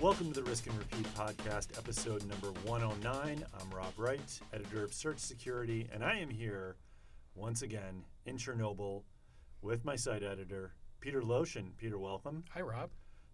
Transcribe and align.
Welcome 0.00 0.32
to 0.32 0.40
the 0.40 0.48
Risk 0.48 0.66
and 0.68 0.78
Repeat 0.78 1.06
podcast, 1.14 1.76
episode 1.76 2.24
number 2.26 2.52
109. 2.64 3.44
I'm 3.60 3.70
Rob 3.76 3.92
Wright, 3.96 4.40
editor 4.52 4.84
of 4.84 4.94
Search 4.94 5.18
Security, 5.18 5.88
and 5.92 6.04
I 6.04 6.18
am 6.18 6.30
here 6.30 6.76
once 7.34 7.62
again 7.62 8.04
in 8.24 8.36
Chernobyl 8.36 9.02
with 9.60 9.84
my 9.84 9.96
site 9.96 10.22
editor, 10.22 10.72
Peter 11.00 11.20
Loshin. 11.20 11.76
Peter, 11.76 11.98
welcome. 11.98 12.44
Hi, 12.54 12.60
Rob. 12.60 12.90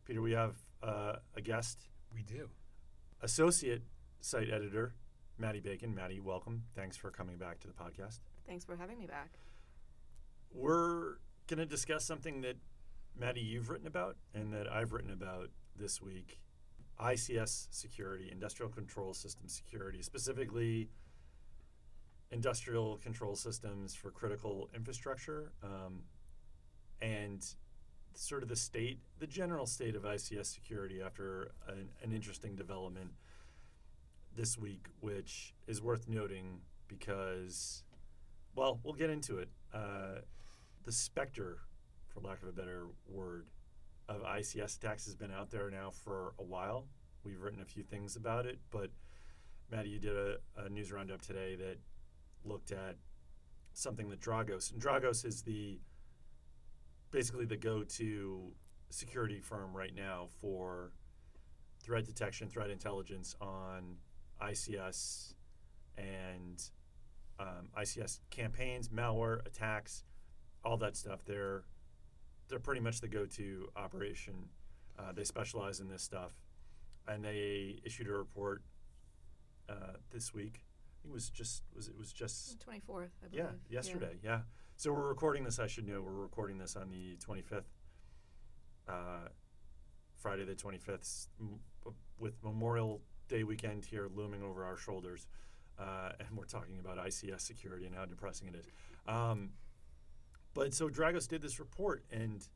Peter, 0.06 0.22
we 0.22 0.32
have 0.32 0.54
uh, 0.82 1.16
a 1.36 1.42
guest, 1.42 1.88
We 2.14 2.22
do. 2.22 2.48
associate 3.20 3.82
site 4.22 4.48
editor, 4.50 4.94
Maddie 5.36 5.60
Bacon. 5.60 5.94
Maddie, 5.94 6.20
welcome. 6.20 6.62
Thanks 6.74 6.96
for 6.96 7.10
coming 7.10 7.36
back 7.36 7.60
to 7.60 7.66
the 7.66 7.74
podcast. 7.74 8.20
Thanks 8.46 8.64
for 8.64 8.76
having 8.76 8.98
me 8.98 9.06
back. 9.06 9.34
We're 10.50 11.16
going 11.46 11.58
to 11.58 11.66
discuss 11.66 12.06
something 12.06 12.40
that, 12.40 12.56
Maddie, 13.18 13.40
you've 13.42 13.68
written 13.68 13.86
about 13.86 14.16
and 14.34 14.54
that 14.54 14.70
I've 14.70 14.92
written 14.94 15.10
about 15.10 15.50
this 15.76 16.00
week 16.00 16.38
ICS 17.00 17.68
security, 17.70 18.28
industrial 18.30 18.70
control 18.70 19.14
system 19.14 19.48
security, 19.48 20.02
specifically 20.02 20.88
industrial 22.30 22.96
control 22.98 23.36
systems 23.36 23.94
for 23.94 24.10
critical 24.10 24.68
infrastructure, 24.74 25.52
um, 25.62 26.02
and 27.00 27.44
sort 28.14 28.42
of 28.42 28.48
the 28.48 28.56
state, 28.56 29.00
the 29.18 29.26
general 29.26 29.66
state 29.66 29.96
of 29.96 30.02
ICS 30.02 30.46
security 30.46 31.00
after 31.02 31.52
an, 31.68 31.88
an 32.02 32.12
interesting 32.12 32.54
development 32.54 33.10
this 34.36 34.58
week, 34.58 34.86
which 35.00 35.54
is 35.66 35.80
worth 35.80 36.08
noting 36.08 36.60
because, 36.88 37.82
well, 38.54 38.80
we'll 38.82 38.94
get 38.94 39.10
into 39.10 39.38
it. 39.38 39.48
Uh, 39.72 40.20
the 40.84 40.92
specter, 40.92 41.58
for 42.08 42.20
lack 42.20 42.42
of 42.42 42.48
a 42.48 42.52
better 42.52 42.86
word, 43.08 43.46
of 44.08 44.22
ICS 44.22 44.78
attacks 44.78 45.06
has 45.06 45.14
been 45.14 45.32
out 45.32 45.50
there 45.50 45.70
now 45.70 45.90
for 45.90 46.34
a 46.38 46.42
while. 46.42 46.86
We've 47.24 47.40
written 47.40 47.60
a 47.60 47.64
few 47.64 47.82
things 47.82 48.16
about 48.16 48.46
it, 48.46 48.58
but 48.70 48.90
Maddie, 49.70 49.90
you 49.90 49.98
did 49.98 50.16
a, 50.16 50.36
a 50.56 50.68
news 50.68 50.92
roundup 50.92 51.22
today 51.22 51.56
that 51.56 51.78
looked 52.44 52.70
at 52.70 52.96
something 53.72 54.08
that 54.10 54.20
Dragos 54.20 54.72
and 54.72 54.80
Dragos 54.80 55.24
is 55.24 55.42
the 55.42 55.80
basically 57.10 57.44
the 57.44 57.56
go-to 57.56 58.52
security 58.90 59.40
firm 59.40 59.74
right 59.74 59.94
now 59.94 60.26
for 60.40 60.92
threat 61.80 62.04
detection, 62.04 62.48
threat 62.48 62.70
intelligence 62.70 63.36
on 63.40 63.96
ICS 64.42 65.34
and 65.96 66.62
um, 67.38 67.68
ICS 67.78 68.20
campaigns, 68.30 68.88
malware 68.88 69.44
attacks, 69.46 70.04
all 70.64 70.76
that 70.78 70.96
stuff. 70.96 71.24
They're 71.24 71.64
they're 72.48 72.58
pretty 72.58 72.80
much 72.80 73.00
the 73.00 73.08
go-to 73.08 73.68
operation. 73.76 74.34
Uh, 74.98 75.12
they 75.12 75.24
specialize 75.24 75.80
in 75.80 75.88
this 75.88 76.02
stuff, 76.02 76.32
and 77.08 77.24
they 77.24 77.80
issued 77.84 78.06
a 78.06 78.12
report 78.12 78.62
uh, 79.68 79.94
this 80.12 80.32
week. 80.32 80.64
I 80.64 81.02
think 81.02 81.12
it 81.12 81.14
was 81.14 81.30
just 81.30 81.62
was 81.74 81.88
it 81.88 81.96
was 81.98 82.12
just 82.12 82.64
24th, 82.66 83.08
I 83.24 83.28
believe. 83.28 83.32
yeah 83.32 83.46
yesterday 83.68 84.18
yeah. 84.22 84.40
So 84.76 84.92
we're 84.92 85.08
recording 85.08 85.44
this. 85.44 85.58
I 85.58 85.66
should 85.66 85.86
know 85.86 86.00
we're 86.00 86.12
recording 86.12 86.58
this 86.58 86.76
on 86.76 86.90
the 86.90 87.16
25th, 87.16 87.64
uh, 88.88 89.28
Friday 90.16 90.44
the 90.44 90.54
25th, 90.54 91.28
m- 91.40 91.60
with 92.18 92.34
Memorial 92.42 93.00
Day 93.28 93.44
weekend 93.44 93.84
here 93.84 94.08
looming 94.14 94.42
over 94.42 94.64
our 94.64 94.76
shoulders, 94.76 95.26
uh, 95.78 96.10
and 96.20 96.28
we're 96.36 96.44
talking 96.44 96.78
about 96.78 96.98
ICS 96.98 97.40
security 97.40 97.86
and 97.86 97.94
how 97.94 98.04
depressing 98.04 98.48
it 98.48 98.54
is. 98.54 98.66
Um, 99.06 99.50
but 100.54 100.72
so 100.74 100.88
Dragos 100.88 101.28
did 101.28 101.42
this 101.42 101.58
report, 101.58 102.04
and 102.10 102.46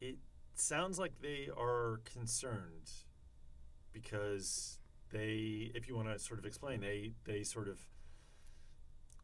it 0.00 0.16
sounds 0.54 0.98
like 0.98 1.12
they 1.20 1.48
are 1.56 2.00
concerned 2.04 2.90
because 3.92 4.78
they, 5.10 5.70
if 5.74 5.86
you 5.88 5.94
want 5.96 6.08
to 6.08 6.18
sort 6.18 6.38
of 6.38 6.46
explain, 6.46 6.80
they 6.80 7.12
they 7.24 7.42
sort 7.42 7.68
of 7.68 7.78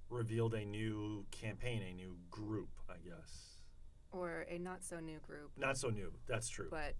revealed 0.08 0.54
a 0.54 0.64
new 0.64 1.24
campaign, 1.30 1.82
a 1.88 1.92
new 1.94 2.16
group, 2.30 2.68
I 2.88 2.96
guess. 3.04 3.58
Or 4.12 4.44
a 4.50 4.58
not 4.58 4.82
so 4.82 4.98
new 4.98 5.18
group, 5.20 5.52
Not 5.56 5.78
so 5.78 5.88
new. 5.88 6.12
That's 6.26 6.48
true. 6.48 6.66
but 6.70 6.94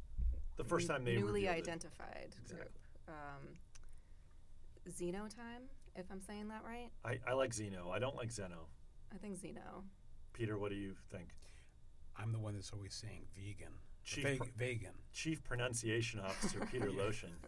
the 0.57 0.63
first 0.65 0.87
time 0.89 1.05
they 1.05 1.17
newly 1.17 1.43
revealed 1.43 1.57
it. 1.57 1.59
identified 1.59 2.35
Exactly. 2.41 2.57
group. 2.57 2.79
Um, 3.09 3.57
Xenotime, 4.89 5.67
if 5.97 6.07
I'm 6.11 6.21
saying 6.21 6.49
that 6.49 6.63
right. 6.65 6.91
I, 7.05 7.19
I 7.29 7.33
like 7.35 7.53
Zeno. 7.53 7.91
I 7.91 7.99
don't 7.99 8.15
like 8.17 8.31
Zeno. 8.31 8.69
I 9.13 9.19
think 9.19 9.39
Xeno. 9.41 9.83
Peter, 10.33 10.59
what 10.59 10.71
do 10.71 10.77
you 10.77 10.95
think? 11.11 11.29
I'm 12.17 12.33
the 12.33 12.39
one 12.39 12.55
that's 12.55 12.73
always 12.73 12.95
saying 12.95 13.23
vegan. 13.35 13.73
Chief 14.05 14.25
Veg- 14.25 14.39
pro- 14.39 14.49
vegan. 14.57 14.93
Chief 15.13 15.43
Pronunciation 15.43 16.21
Officer 16.21 16.61
Peter 16.73 16.89
Loshin. 16.91 17.31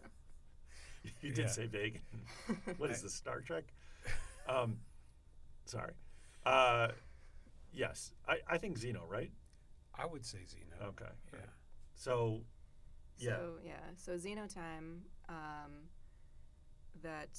You 1.21 1.33
did 1.33 1.45
Yeah. 1.45 1.47
say 1.47 1.65
vegan. 1.67 2.01
What 2.77 2.89
is 2.89 3.01
this, 3.01 3.13
Star 3.13 3.41
Trek? 3.41 3.65
Um, 4.47 4.77
sorry. 5.65 5.93
Uh, 6.45 6.89
yes, 7.73 8.13
I, 8.25 8.37
I 8.47 8.57
think 8.57 8.77
Zeno, 8.77 9.03
right? 9.09 9.29
I 9.93 10.05
would 10.05 10.23
say 10.25 10.37
Xeno. 10.39 10.81
Okay. 10.89 11.11
Yeah. 11.33 11.39
So, 11.95 12.43
yeah. 13.17 13.29
So 13.35 13.53
yeah, 13.65 13.73
so 13.97 14.13
Xenotime 14.13 14.99
um, 15.27 15.89
that 17.01 17.37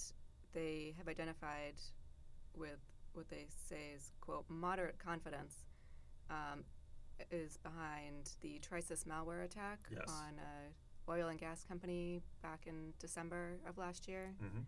they 0.53 0.94
have 0.99 1.09
identified 1.09 1.75
with 2.55 2.81
what 3.14 3.28
they 3.28 3.47
say 3.69 3.92
is 3.97 4.12
quote 4.20 4.44
moderate 4.48 4.98
confidence 4.98 5.56
um, 6.30 6.64
is 7.30 7.56
behind 7.58 8.32
the 8.41 8.60
Trisis 8.60 9.04
malware 9.04 9.44
attack 9.44 9.78
Yes. 9.91 10.04
on 10.08 10.34
a 10.38 11.10
oil 11.10 11.28
and 11.28 11.38
gas 11.38 11.64
company 11.64 12.20
back 12.42 12.66
in 12.66 12.92
December 12.98 13.58
of 13.69 13.78
last 13.78 14.08
year, 14.08 14.34
hmm 14.41 14.60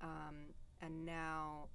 um, 0.00 0.54
and 0.80 1.04
now 1.04 1.66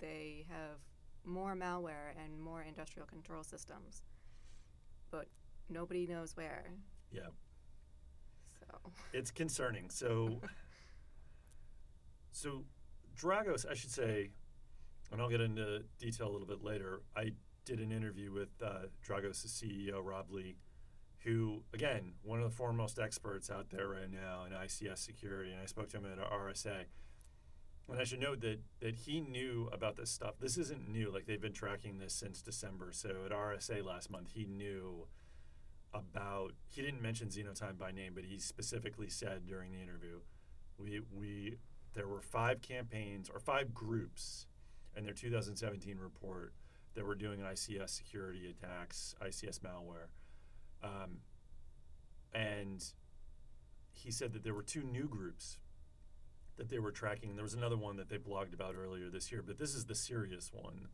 they 0.00 0.44
have 0.48 0.78
more 1.24 1.54
malware 1.54 2.10
and 2.24 2.40
more 2.40 2.62
industrial 2.62 3.06
control 3.06 3.44
systems, 3.44 4.02
but 5.12 5.26
nobody 5.68 6.06
knows 6.08 6.36
where. 6.36 6.64
Yeah. 7.12 7.28
So 8.58 8.90
It's 9.12 9.30
concerning. 9.30 9.90
So, 9.90 10.40
so 12.32 12.64
Dragos, 13.16 13.64
I 13.70 13.74
should 13.74 13.90
say, 13.92 14.30
and 15.10 15.20
I'll 15.20 15.28
get 15.28 15.40
into 15.40 15.84
detail 15.98 16.28
a 16.28 16.32
little 16.32 16.46
bit 16.46 16.62
later. 16.62 17.02
I 17.16 17.32
did 17.64 17.80
an 17.80 17.92
interview 17.92 18.32
with 18.32 18.48
uh, 18.64 18.86
Dragos' 19.06 19.46
CEO 19.46 20.00
Rob 20.02 20.30
Lee, 20.30 20.56
who, 21.24 21.62
again, 21.74 22.12
one 22.22 22.38
of 22.40 22.50
the 22.50 22.56
foremost 22.56 22.98
experts 22.98 23.50
out 23.50 23.70
there 23.70 23.88
right 23.88 24.10
now 24.10 24.44
in 24.44 24.52
ICS 24.52 24.98
security, 24.98 25.52
and 25.52 25.60
I 25.60 25.66
spoke 25.66 25.88
to 25.90 25.98
him 25.98 26.06
at 26.06 26.18
RSA. 26.18 26.84
And 27.90 27.98
I 27.98 28.04
should 28.04 28.20
note 28.20 28.40
that 28.42 28.60
that 28.80 28.94
he 28.94 29.20
knew 29.20 29.70
about 29.72 29.96
this 29.96 30.10
stuff. 30.10 30.34
This 30.40 30.58
isn't 30.58 30.90
new; 30.90 31.10
like 31.10 31.24
they've 31.24 31.40
been 31.40 31.54
tracking 31.54 31.98
this 31.98 32.12
since 32.12 32.42
December. 32.42 32.90
So 32.92 33.08
at 33.24 33.32
RSA 33.32 33.82
last 33.82 34.10
month, 34.10 34.32
he 34.34 34.44
knew 34.44 35.06
about. 35.94 36.52
He 36.66 36.82
didn't 36.82 37.00
mention 37.00 37.28
Xenotime 37.28 37.78
by 37.78 37.90
name, 37.90 38.12
but 38.14 38.24
he 38.24 38.38
specifically 38.38 39.08
said 39.08 39.46
during 39.46 39.72
the 39.72 39.80
interview, 39.80 40.20
we 40.76 41.00
we 41.10 41.56
there 41.94 42.06
were 42.06 42.20
five 42.20 42.60
campaigns 42.60 43.30
or 43.30 43.40
five 43.40 43.72
groups 43.72 44.47
in 44.98 45.04
their 45.04 45.14
2017 45.14 45.96
report 45.98 46.52
that 46.94 47.06
were 47.06 47.14
doing 47.14 47.38
ICS 47.40 47.90
security 47.90 48.50
attacks, 48.50 49.14
ICS 49.22 49.60
malware, 49.60 50.08
um, 50.82 51.18
and 52.34 52.84
he 53.92 54.10
said 54.10 54.32
that 54.32 54.44
there 54.44 54.54
were 54.54 54.62
two 54.62 54.82
new 54.82 55.08
groups 55.08 55.58
that 56.56 56.68
they 56.68 56.78
were 56.78 56.90
tracking. 56.90 57.36
There 57.36 57.44
was 57.44 57.54
another 57.54 57.76
one 57.76 57.96
that 57.96 58.08
they 58.08 58.18
blogged 58.18 58.52
about 58.52 58.74
earlier 58.76 59.08
this 59.08 59.30
year, 59.30 59.42
but 59.42 59.58
this 59.58 59.74
is 59.74 59.86
the 59.86 59.94
serious 59.94 60.50
one, 60.52 60.88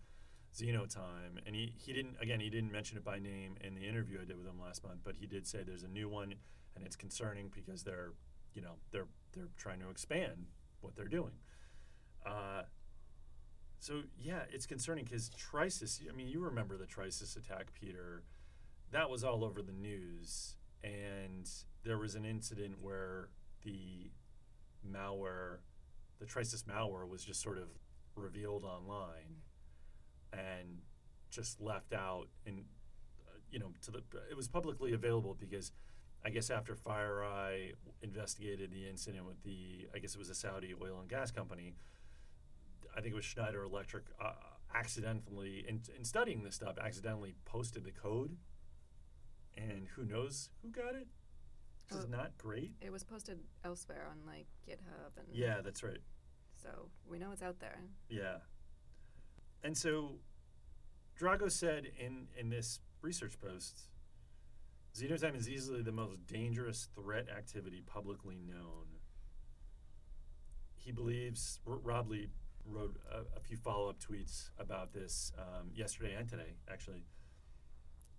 Xenotime. 0.54 1.41
And 1.47 1.54
he, 1.54 1.72
he 1.76 1.92
didn't, 1.92 2.16
again, 2.21 2.41
he 2.41 2.50
didn't 2.50 2.71
mention 2.71 2.98
it 2.98 3.04
by 3.04 3.18
name 3.18 3.56
in 3.62 3.74
the 3.74 3.86
interview 3.86 4.18
I 4.21 4.24
did 4.24 4.36
with 4.36 4.47
him 4.47 4.60
last 4.62 4.84
month, 4.84 5.01
but 5.03 5.16
he 5.16 5.27
did 5.27 5.47
say 5.47 5.62
there's 5.62 5.83
a 5.83 5.89
new 5.89 6.09
one 6.09 6.34
and 6.77 6.84
it's 6.84 6.97
concerning 6.97 7.51
because 7.54 7.83
they're, 7.83 8.12
you 8.54 8.62
know, 8.62 8.74
they're, 8.91 9.09
they're 9.33 9.48
trying 9.56 9.80
to 9.80 9.91
expand 9.91 10.47
what 10.80 10.95
they're 10.97 11.06
doing. 11.09 11.33
Uh, 12.27 12.62
so 13.84 14.01
yeah, 14.19 14.45
it's 14.51 14.65
concerning 14.65 15.04
because 15.04 15.31
Trisis. 15.31 16.01
I 16.10 16.16
mean, 16.16 16.27
you 16.27 16.41
remember 16.41 16.78
the 16.78 16.86
Trisis 16.86 17.36
attack, 17.36 17.66
Peter? 17.78 18.22
That 18.92 19.10
was 19.10 19.22
all 19.22 19.45
over 19.45 19.60
the 19.60 19.72
news, 19.72 20.57
and 20.83 21.47
there 21.84 21.98
was 21.98 22.15
an 22.15 22.25
incident 22.25 22.77
where 22.81 23.28
the 23.63 24.10
malware, 24.91 25.59
the 26.19 26.25
Trisis 26.25 26.65
malware, 26.65 27.07
was 27.07 27.22
just 27.22 27.42
sort 27.42 27.59
of 27.59 27.69
revealed 28.16 28.65
online, 28.65 29.42
and 30.33 30.80
just 31.30 31.60
left 31.60 31.92
out, 31.92 32.28
and 32.47 32.60
uh, 33.28 33.37
you 33.51 33.59
know, 33.59 33.72
to 33.83 33.91
the 33.91 34.03
it 34.30 34.37
was 34.37 34.48
publicly 34.48 34.95
available 34.95 35.37
because. 35.39 35.72
I 36.27 36.30
guess 36.30 36.48
after 36.48 36.75
FireEye 36.75 37.75
investigated 38.01 38.71
the 38.72 38.89
incident 38.89 39.27
with 39.27 39.42
the, 39.42 39.87
I 39.95 39.98
guess 39.98 40.15
it 40.15 40.19
was 40.19 40.30
a 40.30 40.34
Saudi 40.34 40.72
oil 40.83 40.98
and 40.98 41.07
gas 41.07 41.30
company, 41.30 41.75
I 42.96 43.00
think 43.00 43.12
it 43.12 43.16
was 43.16 43.24
Schneider 43.24 43.62
Electric, 43.64 44.04
uh, 44.22 44.32
accidentally, 44.74 45.64
in, 45.68 45.80
in 45.96 46.04
studying 46.04 46.42
this 46.44 46.54
stuff, 46.54 46.76
accidentally 46.78 47.34
posted 47.44 47.84
the 47.84 47.91
code. 47.91 48.36
And 49.56 49.86
who 49.94 50.04
knows 50.04 50.50
who 50.62 50.68
got 50.70 50.94
it? 50.94 51.06
which 51.91 51.98
is 52.00 52.08
not 52.08 52.36
great. 52.38 52.72
It 52.80 52.91
was 52.91 53.04
posted 53.04 53.38
elsewhere 53.64 54.06
on 54.10 54.16
like 54.26 54.46
GitHub 54.68 55.16
and 55.18 55.26
Yeah, 55.32 55.60
that's 55.62 55.82
right. 55.82 56.00
so 56.60 56.88
we 57.08 57.18
know 57.18 57.30
it's 57.30 57.42
out 57.42 57.60
there. 57.60 57.78
Yeah. 58.08 58.38
And 59.62 59.76
so 59.76 60.16
Dragos 61.20 61.52
said 61.52 61.86
in, 61.98 62.26
in 62.38 62.48
this 62.48 62.80
research 63.02 63.38
post 63.38 63.82
Xenotime 64.96 65.36
is 65.36 65.48
easily 65.48 65.82
the 65.82 65.92
most 65.92 66.26
dangerous 66.26 66.88
threat 66.94 67.26
activity 67.28 67.82
publicly 67.86 68.38
known. 68.46 68.86
He 70.76 70.91
believes, 70.92 71.60
R- 71.66 71.76
Rob 71.76 72.08
Lee 72.10 72.28
wrote 72.66 72.97
a, 73.11 73.37
a 73.37 73.41
few 73.41 73.57
follow 73.57 73.89
up 73.89 73.97
tweets 74.01 74.51
about 74.59 74.93
this 74.93 75.33
um, 75.39 75.71
yesterday 75.75 76.15
and 76.19 76.28
today, 76.28 76.55
actually, 76.71 77.05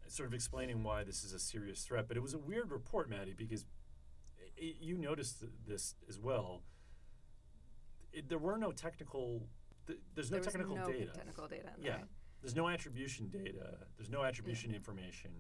sort 0.08 0.28
of 0.28 0.34
explaining 0.34 0.84
why 0.84 1.04
this 1.04 1.24
is 1.24 1.34
a 1.34 1.40
serious 1.40 1.84
threat. 1.84 2.08
But 2.08 2.18
it 2.18 2.24
was 2.24 2.34
a 2.34 2.38
weird 2.40 2.72
report, 2.72 3.10
Maddie, 3.10 3.34
because 3.36 3.66
i 4.40 4.62
i 4.62 4.74
you 4.80 4.98
noticed 4.98 5.40
th- 5.42 5.52
this 5.68 5.96
as 6.08 6.20
well. 6.20 6.62
It, 8.14 8.30
there 8.30 8.38
were 8.38 8.58
no 8.58 8.72
technical, 8.72 9.48
th- 9.88 10.00
there's 10.14 10.32
no 10.32 10.38
there 10.38 10.44
technical 10.46 10.76
no 10.76 10.88
data. 10.92 11.12
technical 11.14 11.48
data. 11.48 11.72
Yeah. 11.82 11.90
there. 11.92 12.08
There's 12.42 12.56
no 12.56 12.70
attribution 12.70 13.28
data. 13.30 13.78
There's 13.98 14.10
no 14.10 14.24
attribution 14.24 14.74
information. 14.74 15.32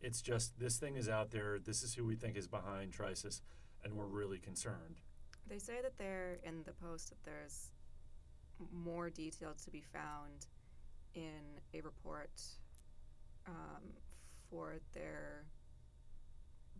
It's 0.00 0.22
just 0.22 0.58
this 0.58 0.78
thing 0.78 0.96
is 0.96 1.08
out 1.08 1.30
there. 1.30 1.58
This 1.58 1.82
is 1.82 1.94
who 1.94 2.04
we 2.04 2.16
think 2.16 2.36
is 2.36 2.46
behind 2.46 2.92
Trisis, 2.92 3.42
and 3.84 3.94
we're 3.94 4.06
really 4.06 4.38
concerned. 4.38 5.00
They 5.46 5.58
say 5.58 5.80
that 5.82 5.98
there 5.98 6.38
in 6.42 6.62
the 6.64 6.72
post 6.72 7.10
that 7.10 7.22
there's 7.24 7.70
more 8.72 9.10
detail 9.10 9.54
to 9.64 9.70
be 9.70 9.82
found 9.92 10.46
in 11.14 11.60
a 11.74 11.80
report 11.80 12.30
um, 13.46 13.82
for 14.50 14.76
their 14.92 15.44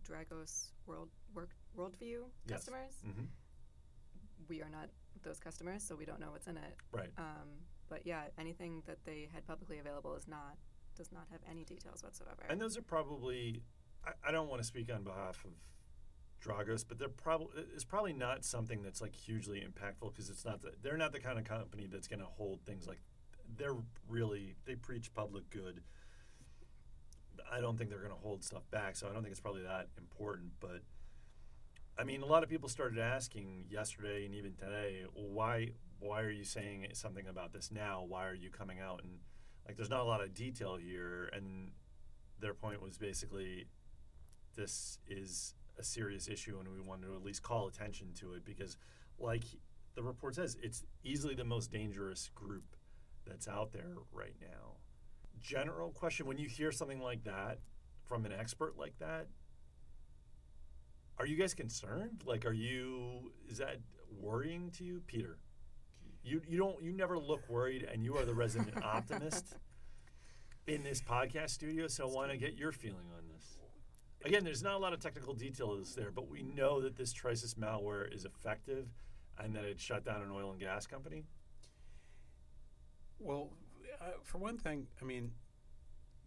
Dragos 0.07 0.69
world 0.85 1.09
work 1.33 1.49
worldview 1.77 2.23
Yes. 2.47 2.59
customers. 2.59 2.93
Mm-hmm. 3.05 3.25
We 4.47 4.61
are 4.61 4.69
not 4.69 4.89
those 5.23 5.39
customers, 5.39 5.83
so 5.83 5.95
we 5.95 6.05
don't 6.05 6.19
know 6.19 6.31
what's 6.31 6.47
in 6.47 6.57
it. 6.57 6.75
Right. 6.91 7.09
Um, 7.17 7.49
but 7.89 8.05
yeah, 8.05 8.23
anything 8.39 8.81
that 8.87 8.97
they 9.05 9.27
had 9.33 9.45
publicly 9.45 9.79
available 9.79 10.15
is 10.15 10.27
not 10.27 10.57
does 10.95 11.11
not 11.11 11.27
have 11.31 11.41
any 11.49 11.63
details 11.63 12.03
whatsoever. 12.03 12.43
And 12.49 12.59
those 12.59 12.77
are 12.77 12.81
probably. 12.81 13.61
I, 14.05 14.29
I 14.29 14.31
don't 14.31 14.47
want 14.49 14.61
to 14.61 14.67
speak 14.67 14.89
on 14.93 15.03
behalf 15.03 15.43
of 15.45 15.51
Dragos, 16.41 16.85
but 16.87 16.99
they're 16.99 17.09
probably 17.09 17.63
it's 17.73 17.83
probably 17.83 18.13
not 18.13 18.45
something 18.45 18.81
that's 18.81 19.01
like 19.01 19.15
hugely 19.15 19.59
impactful 19.59 20.13
because 20.13 20.29
it's 20.29 20.45
not 20.45 20.61
the, 20.61 20.71
they're 20.81 20.97
not 20.97 21.11
the 21.11 21.19
kind 21.19 21.37
of 21.37 21.45
company 21.45 21.87
that's 21.91 22.07
going 22.07 22.19
to 22.19 22.25
hold 22.25 22.61
things 22.65 22.87
like 22.87 22.99
they're 23.57 23.75
really 24.07 24.55
they 24.65 24.75
preach 24.75 25.13
public 25.13 25.49
good. 25.49 25.81
I 27.51 27.61
don't 27.61 27.77
think 27.77 27.89
they're 27.89 27.99
going 27.99 28.13
to 28.13 28.19
hold 28.19 28.43
stuff 28.43 28.63
back, 28.69 28.95
so 28.95 29.07
I 29.07 29.13
don't 29.13 29.21
think 29.23 29.31
it's 29.31 29.41
probably 29.41 29.63
that 29.63 29.87
important. 29.97 30.51
But 30.59 30.81
I 31.97 32.03
mean, 32.03 32.21
a 32.21 32.25
lot 32.25 32.43
of 32.43 32.49
people 32.49 32.69
started 32.69 32.99
asking 32.99 33.65
yesterday 33.69 34.25
and 34.25 34.33
even 34.33 34.53
today, 34.53 35.05
why 35.13 35.71
why 35.99 36.21
are 36.21 36.31
you 36.31 36.45
saying 36.45 36.87
something 36.93 37.27
about 37.27 37.51
this 37.51 37.71
now? 37.71 38.05
Why 38.07 38.27
are 38.27 38.35
you 38.35 38.49
coming 38.49 38.79
out 38.79 39.01
and 39.03 39.19
like 39.67 39.75
there's 39.75 39.89
not 39.89 39.99
a 39.99 40.05
lot 40.05 40.23
of 40.23 40.33
detail 40.33 40.77
here 40.77 41.29
and 41.33 41.71
their 42.39 42.53
point 42.53 42.81
was 42.81 42.97
basically 42.97 43.67
this 44.55 44.99
is 45.07 45.53
a 45.79 45.83
serious 45.83 46.27
issue 46.27 46.57
and 46.59 46.67
we 46.67 46.81
want 46.81 47.01
to 47.01 47.13
at 47.15 47.23
least 47.23 47.41
call 47.41 47.67
attention 47.67 48.07
to 48.15 48.33
it 48.33 48.43
because 48.45 48.77
like 49.17 49.43
the 49.95 50.03
report 50.03 50.35
says 50.35 50.57
it's 50.61 50.83
easily 51.03 51.35
the 51.35 51.43
most 51.43 51.71
dangerous 51.71 52.29
group 52.35 52.75
that's 53.25 53.47
out 53.47 53.71
there 53.71 53.95
right 54.11 54.35
now. 54.41 54.77
General 55.39 55.91
question 55.91 56.25
when 56.25 56.37
you 56.37 56.47
hear 56.47 56.71
something 56.71 56.99
like 56.99 57.23
that 57.23 57.59
from 58.05 58.25
an 58.25 58.31
expert 58.31 58.77
like 58.77 58.97
that 58.99 59.27
are 61.17 61.25
you 61.25 61.35
guys 61.35 61.53
concerned? 61.53 62.23
Like 62.25 62.45
are 62.45 62.53
you 62.53 63.31
is 63.49 63.57
that 63.57 63.77
worrying 64.19 64.71
to 64.71 64.83
you? 64.83 65.01
Peter 65.05 65.37
you 66.23 66.41
you 66.47 66.57
don't 66.57 66.81
you 66.81 66.91
never 66.91 67.17
look 67.17 67.47
worried 67.49 67.87
and 67.91 68.03
you 68.03 68.15
are 68.17 68.25
the 68.25 68.33
resident 68.33 68.83
optimist 68.83 69.55
in 70.67 70.83
this 70.83 71.01
podcast 71.01 71.51
studio 71.51 71.87
so 71.87 72.07
i 72.07 72.11
want 72.11 72.31
to 72.31 72.37
get 72.37 72.55
your 72.55 72.71
feeling 72.71 73.07
on 73.17 73.23
this 73.33 73.59
again 74.25 74.43
there's 74.43 74.63
not 74.63 74.75
a 74.75 74.77
lot 74.77 74.93
of 74.93 74.99
technical 74.99 75.33
details 75.33 75.95
there 75.95 76.11
but 76.11 76.29
we 76.29 76.41
know 76.43 76.81
that 76.81 76.95
this 76.95 77.13
trisis 77.13 77.55
malware 77.55 78.13
is 78.13 78.25
effective 78.25 78.87
and 79.37 79.55
that 79.55 79.63
it 79.63 79.79
shut 79.79 80.03
down 80.03 80.21
an 80.21 80.29
oil 80.31 80.51
and 80.51 80.59
gas 80.59 80.85
company 80.85 81.23
Well, 83.19 83.51
uh, 84.01 84.11
for 84.23 84.37
one 84.37 84.57
thing, 84.57 84.87
I 85.01 85.05
mean, 85.05 85.31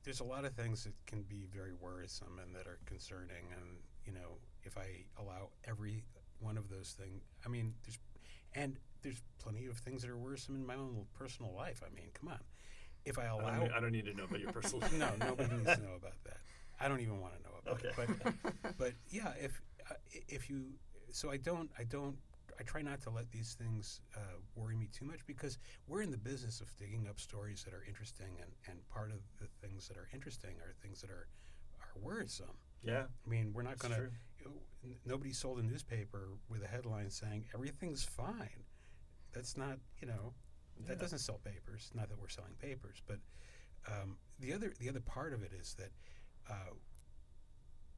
there's 0.04 0.20
a 0.20 0.24
lot 0.24 0.44
of 0.44 0.54
things 0.54 0.84
that 0.84 0.94
can 1.06 1.22
be 1.22 1.46
very 1.52 1.72
worrisome 1.72 2.38
and 2.42 2.54
that 2.54 2.66
are 2.66 2.78
concerning. 2.86 3.44
And, 3.56 3.76
you 4.04 4.12
know, 4.12 4.38
if 4.64 4.76
I 4.76 5.04
allow 5.18 5.50
every 5.64 6.04
one 6.40 6.56
of 6.56 6.68
those 6.68 6.94
things, 6.98 7.22
I 7.46 7.48
mean, 7.48 7.74
there's, 7.84 7.98
and 8.54 8.78
there's 9.02 9.22
plenty 9.38 9.66
of 9.66 9.78
things 9.78 10.02
that 10.02 10.10
are 10.10 10.16
worrisome 10.16 10.56
in 10.56 10.66
my 10.66 10.74
own 10.74 11.06
personal 11.14 11.52
life. 11.54 11.82
I 11.86 11.94
mean, 11.94 12.08
come 12.14 12.28
on. 12.30 12.40
If 13.04 13.18
I 13.18 13.24
I 13.24 13.26
allow. 13.28 13.58
don't, 13.60 13.72
I 13.72 13.80
don't 13.80 13.92
need 13.92 14.06
to 14.06 14.14
know 14.14 14.24
about 14.24 14.40
your 14.40 14.52
personal 14.52 14.86
no, 14.98 15.10
nobody 15.18 15.54
needs 15.56 15.74
to 15.76 15.82
know 15.82 15.94
about 15.96 16.22
that. 16.24 16.38
I 16.82 16.88
don't 16.88 17.00
even 17.00 17.20
want 17.20 17.34
to 17.36 17.42
know 17.42 17.54
about 17.64 17.80
Okay. 17.84 17.88
it. 18.12 18.18
But, 18.64 18.76
but 18.78 18.92
yeah, 19.10 19.32
if 19.40 19.60
uh, 19.90 19.94
if 20.28 20.50
you, 20.50 20.64
so 21.12 21.30
I 21.30 21.36
don't, 21.36 21.70
I 21.78 21.84
don't, 21.84 22.16
I 22.58 22.62
try 22.64 22.82
not 22.82 23.00
to 23.02 23.10
let 23.10 23.30
these 23.30 23.54
things 23.54 24.00
uh, 24.16 24.20
worry 24.56 24.76
me 24.76 24.88
too 24.92 25.04
much 25.04 25.20
because 25.26 25.58
we're 25.86 26.02
in 26.02 26.10
the 26.10 26.18
business 26.18 26.60
of 26.60 26.74
digging 26.76 27.06
up 27.08 27.20
stories 27.20 27.62
that 27.64 27.74
are 27.74 27.84
interesting, 27.86 28.36
and 28.40 28.50
and 28.68 28.88
part 28.88 29.10
of 29.10 29.18
the 29.38 29.46
things 29.66 29.88
that 29.88 29.96
are 29.96 30.08
interesting 30.12 30.56
are 30.60 30.74
things 30.82 31.00
that 31.00 31.10
are 31.10 31.28
are 31.80 32.00
worrisome. 32.00 32.56
yeah 32.82 33.04
I 33.26 33.28
mean, 33.30 33.52
we're 33.54 33.62
not 33.62 33.78
going 33.78 33.94
to. 33.94 34.10
Nobody 35.04 35.32
sold 35.32 35.58
a 35.58 35.62
newspaper 35.62 36.30
with 36.48 36.62
a 36.64 36.66
headline 36.66 37.08
saying 37.10 37.44
everything's 37.54 38.02
fine. 38.02 38.64
That's 39.32 39.56
not, 39.56 39.78
you 40.00 40.08
know, 40.08 40.34
that 40.86 40.94
Yeah. 40.94 41.02
doesn't 41.02 41.20
sell 41.20 41.38
papers. 41.44 41.90
Not 41.94 42.08
that 42.08 42.18
we're 42.20 42.28
selling 42.28 42.54
papers, 42.60 43.00
but 43.06 43.18
um, 43.86 44.18
the 44.40 44.52
other 44.52 44.72
the 44.78 44.88
other 44.88 45.00
part 45.00 45.32
of 45.32 45.42
it 45.42 45.52
is 45.52 45.74
that 45.78 45.90
uh, 46.50 46.74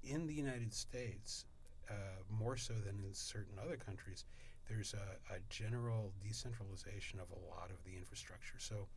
in 0.02 0.26
the 0.26 0.34
United 0.34 0.72
States, 0.72 1.46
uh, 1.90 1.94
more 2.30 2.56
so 2.56 2.74
than 2.74 2.98
in 3.00 3.12
certain 3.14 3.58
other 3.58 3.76
countries, 3.76 4.24
there's 4.68 4.94
a, 4.94 5.34
a 5.34 5.38
general 5.50 6.12
decentralization 6.22 7.20
of 7.20 7.30
a 7.30 7.38
lot 7.54 7.70
of 7.70 7.82
the 7.84 7.96
infrastructure. 7.96 8.58
So, 8.58 8.88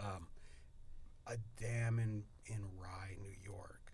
um, 0.00 0.28
a 1.26 1.36
dam 1.60 1.98
in 1.98 2.22
in 2.46 2.62
Rye, 2.78 3.16
New 3.20 3.34
York, 3.44 3.92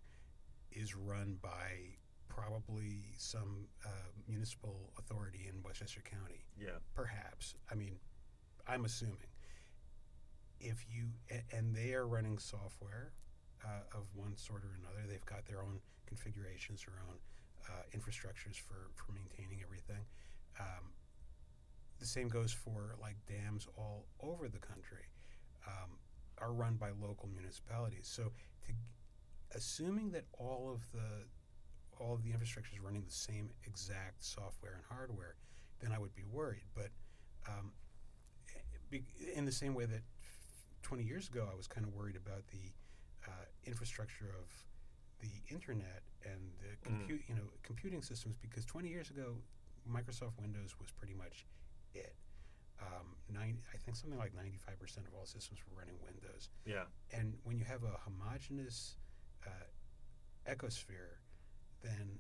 is 0.73 0.95
run 0.95 1.39
by 1.41 1.97
probably 2.29 3.03
some 3.19 3.67
uh, 3.85 3.89
municipal 4.29 4.93
authority 4.99 5.47
in 5.49 5.63
Westchester 5.63 6.03
County 6.03 6.45
yeah 6.59 6.79
perhaps. 6.95 7.55
I 7.71 7.75
mean, 7.75 7.97
I'm 8.67 8.85
assuming. 8.85 9.17
If 10.61 10.85
you 10.89 11.09
a- 11.31 11.57
and 11.57 11.75
they 11.75 11.93
are 11.95 12.07
running 12.07 12.39
software 12.39 13.13
uh, 13.65 13.97
of 13.97 14.05
one 14.15 14.37
sort 14.37 14.65
or 14.65 14.75
another, 14.79 15.07
they've 15.09 15.25
got 15.27 15.47
their 15.47 15.63
own 15.63 15.81
configurations, 16.07 16.85
their 16.85 16.99
own 17.09 17.17
uh, 17.69 17.83
infrastructures 17.97 18.59
for 18.59 18.91
for 18.95 19.13
maintaining 19.13 19.63
everything. 19.63 20.05
Um, 20.61 20.93
the 21.99 22.07
same 22.07 22.29
goes 22.29 22.53
for 22.53 22.97
like 23.01 23.17
dams 23.27 23.67
all 23.77 24.07
over 24.21 24.49
the 24.49 24.59
country, 24.59 25.07
um, 25.67 25.99
are 26.39 26.53
run 26.53 26.75
by 26.75 26.91
local 27.01 27.29
municipalities. 27.29 28.09
So, 28.11 28.33
to, 28.67 28.73
assuming 29.55 30.11
that 30.13 30.25
all 30.39 30.71
of 30.73 30.81
the 30.93 31.25
all 32.01 32.15
of 32.15 32.25
the 32.25 32.33
infrastructure 32.33 32.75
is 32.75 32.81
running 32.81 33.05
the 33.05 33.13
same 33.13 33.51
exact 33.65 34.25
software 34.25 34.73
and 34.75 34.83
hardware, 34.89 35.37
then 35.81 35.93
I 35.93 35.99
would 35.99 36.15
be 36.15 36.25
worried. 36.25 36.65
But 36.75 36.89
um, 37.49 37.73
be, 38.91 39.05
in 39.35 39.45
the 39.45 39.53
same 39.53 39.75
way 39.75 39.85
that 39.87 40.03
20 40.83 41.05
years 41.05 41.29
ago, 41.29 41.49
I 41.51 41.57
was 41.57 41.67
kind 41.67 41.87
of 41.87 41.95
worried 41.95 42.17
about 42.17 42.47
the 42.49 42.73
uh, 43.27 43.45
infrastructure 43.65 44.31
of 44.39 44.49
the 45.21 45.31
internet 45.55 46.03
and 46.25 46.41
the 46.61 46.77
compute, 46.85 47.23
you 47.29 47.35
know, 47.35 47.49
computing 47.63 48.03
systems, 48.03 48.37
because 48.41 48.65
20 48.65 48.89
years 48.89 49.11
ago, 49.11 49.37
Microsoft 49.89 50.41
Windows 50.41 50.75
was 50.81 50.91
pretty 50.91 51.15
much 51.15 51.47
it. 51.95 52.15
Um, 52.81 53.15
nine, 53.33 53.59
I 53.73 53.77
think 53.77 53.97
something 53.97 54.19
like 54.19 54.33
95% 54.35 55.07
of 55.07 55.15
all 55.17 55.27
systems 55.27 55.61
were 55.69 55.79
running 55.79 55.95
Windows. 56.05 56.51
yeah 56.67 56.85
And 57.13 57.35
when 57.45 57.57
you 57.59 57.65
have 57.65 57.85
a 57.85 57.97
homogeneous 58.05 58.97
uh, 59.47 60.51
ecosphere, 60.51 61.23
then 61.83 62.19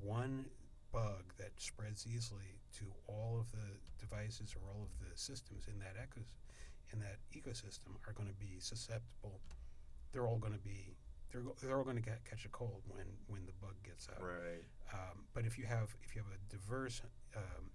one 0.00 0.46
bug 0.92 1.32
that 1.38 1.50
spreads 1.56 2.06
easily 2.06 2.58
to 2.78 2.84
all 3.06 3.38
of 3.40 3.50
the 3.52 3.78
devices 3.98 4.54
or 4.54 4.62
all 4.70 4.82
of 4.82 4.90
the 5.08 5.16
systems 5.16 5.66
in 5.68 5.78
that 5.78 5.96
ecos- 5.96 6.34
in 6.92 6.98
that 7.00 7.18
ecosystem 7.32 7.94
are 8.06 8.12
going 8.12 8.28
to 8.28 8.34
be 8.34 8.58
susceptible. 8.58 9.40
They're 10.12 10.26
all 10.26 10.38
going 10.38 10.52
to 10.54 10.58
be 10.58 10.96
they're, 11.32 11.42
they're 11.62 11.78
all 11.78 11.84
going 11.84 11.96
to 11.96 12.02
get, 12.02 12.24
catch 12.24 12.44
a 12.44 12.48
cold 12.48 12.82
when 12.88 13.06
when 13.28 13.46
the 13.46 13.52
bug 13.60 13.74
gets 13.84 14.08
out. 14.08 14.22
right 14.22 14.64
Um, 14.92 15.26
but 15.34 15.44
if 15.46 15.58
you 15.58 15.66
have 15.66 15.94
if 16.02 16.14
you 16.14 16.22
have 16.22 16.30
a 16.32 16.40
diverse 16.50 17.02
um, 17.36 17.70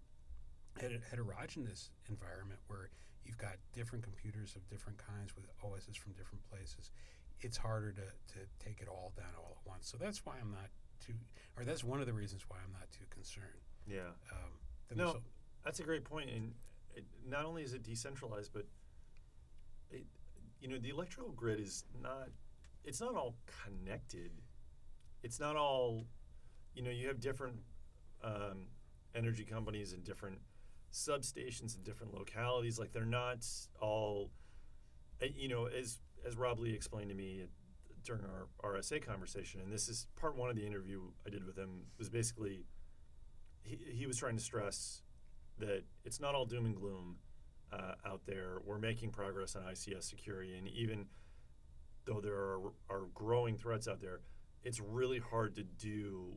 heter- 0.79 1.01
heterogeneous 1.09 1.91
environment 2.09 2.59
where 2.67 2.89
you've 3.23 3.37
got 3.37 3.55
different 3.73 4.03
computers 4.03 4.55
of 4.55 4.67
different 4.69 4.97
kinds 4.99 5.35
with 5.35 5.45
OSs 5.63 5.95
from 5.95 6.11
different 6.13 6.43
places, 6.49 6.91
it's 7.41 7.57
harder 7.57 7.91
to, 7.91 8.01
to 8.33 8.39
take 8.63 8.81
it 8.81 8.87
all 8.87 9.13
down 9.17 9.33
all 9.37 9.57
at 9.59 9.67
once. 9.69 9.87
So 9.89 9.97
that's 9.97 10.25
why 10.25 10.33
I'm 10.41 10.51
not 10.51 10.69
too, 11.05 11.13
or 11.57 11.63
that's 11.63 11.83
one 11.83 11.99
of 11.99 12.05
the 12.05 12.13
reasons 12.13 12.43
why 12.47 12.57
I'm 12.63 12.71
not 12.73 12.91
too 12.91 13.05
concerned. 13.09 13.63
Yeah. 13.87 14.11
Um, 14.31 14.51
No, 14.95 15.05
missile- 15.07 15.21
that's 15.63 15.79
a 15.79 15.83
great 15.83 16.03
point. 16.03 16.29
And 16.29 16.53
it, 16.95 17.05
not 17.27 17.45
only 17.45 17.63
is 17.63 17.73
it 17.73 17.83
decentralized, 17.83 18.51
but 18.53 18.65
it, 19.91 20.05
you 20.61 20.67
know, 20.67 20.77
the 20.77 20.89
electrical 20.89 21.31
grid 21.31 21.59
is 21.59 21.83
not. 22.01 22.29
It's 22.83 23.01
not 23.01 23.15
all 23.15 23.35
connected. 23.63 24.31
It's 25.23 25.39
not 25.39 25.55
all. 25.55 26.05
You 26.73 26.83
know, 26.83 26.91
you 26.91 27.07
have 27.07 27.19
different 27.19 27.57
um, 28.23 28.67
energy 29.15 29.43
companies 29.45 29.93
and 29.93 30.03
different 30.03 30.39
substations 30.91 31.75
in 31.75 31.83
different 31.83 32.13
localities. 32.13 32.79
Like 32.79 32.91
they're 32.91 33.05
not 33.05 33.45
all. 33.81 34.31
uh, 35.21 35.27
You 35.35 35.47
know, 35.47 35.65
as 35.65 35.99
as 36.25 36.35
Rob 36.37 36.59
Lee 36.59 36.73
explained 36.73 37.09
to 37.09 37.15
me 37.15 37.45
during 38.03 38.21
our 38.23 38.47
RSA 38.73 39.03
conversation, 39.05 39.61
and 39.61 39.71
this 39.71 39.87
is 39.89 40.07
part 40.15 40.35
one 40.35 40.49
of 40.49 40.55
the 40.55 40.65
interview 40.65 41.01
I 41.25 41.29
did 41.29 41.45
with 41.45 41.57
him 41.57 41.85
was 41.97 42.09
basically 42.09 42.65
he, 43.63 43.79
he 43.93 44.05
was 44.05 44.17
trying 44.17 44.37
to 44.37 44.43
stress 44.43 45.01
that 45.57 45.83
it's 46.03 46.19
not 46.19 46.35
all 46.35 46.45
doom 46.45 46.65
and 46.65 46.75
gloom 46.75 47.15
uh, 47.75 47.95
out 48.05 48.21
there. 48.25 48.59
We're 48.63 48.79
making 48.79 49.11
progress 49.11 49.55
on 49.55 49.63
ICS 49.63 50.03
security, 50.03 50.57
and 50.57 50.67
even 50.67 51.05
though 52.05 52.21
there 52.21 52.35
are, 52.35 52.59
are 52.89 53.07
growing 53.13 53.57
threats 53.57 53.87
out 53.87 54.01
there, 54.01 54.21
it's 54.63 54.79
really 54.79 55.19
hard 55.19 55.55
to 55.55 55.63
do 55.63 56.33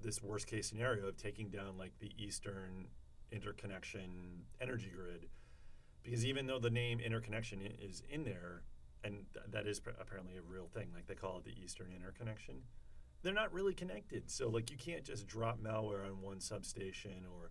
this 0.00 0.22
worst 0.22 0.46
case 0.46 0.68
scenario 0.68 1.06
of 1.08 1.16
taking 1.16 1.48
down 1.48 1.76
like 1.78 1.92
the 1.98 2.12
Eastern 2.16 2.86
interconnection 3.32 4.42
energy 4.60 4.90
grid, 4.94 5.26
because 6.02 6.24
even 6.24 6.46
though 6.46 6.58
the 6.58 6.70
name 6.70 7.00
interconnection 7.00 7.60
is 7.80 8.02
in 8.10 8.24
there, 8.24 8.62
and 9.04 9.24
th- 9.32 9.46
that 9.50 9.66
is 9.66 9.80
p- 9.80 9.90
apparently 10.00 10.36
a 10.36 10.42
real 10.42 10.66
thing, 10.66 10.88
like 10.94 11.06
they 11.06 11.14
call 11.14 11.38
it 11.38 11.44
the 11.44 11.54
Eastern 11.62 11.92
interconnection 11.94 12.62
they're 13.22 13.34
not 13.34 13.52
really 13.52 13.74
connected. 13.74 14.30
So 14.30 14.48
like 14.48 14.70
you 14.70 14.76
can't 14.76 15.04
just 15.04 15.26
drop 15.26 15.60
malware 15.60 16.06
on 16.06 16.22
one 16.22 16.40
substation 16.40 17.24
or 17.34 17.50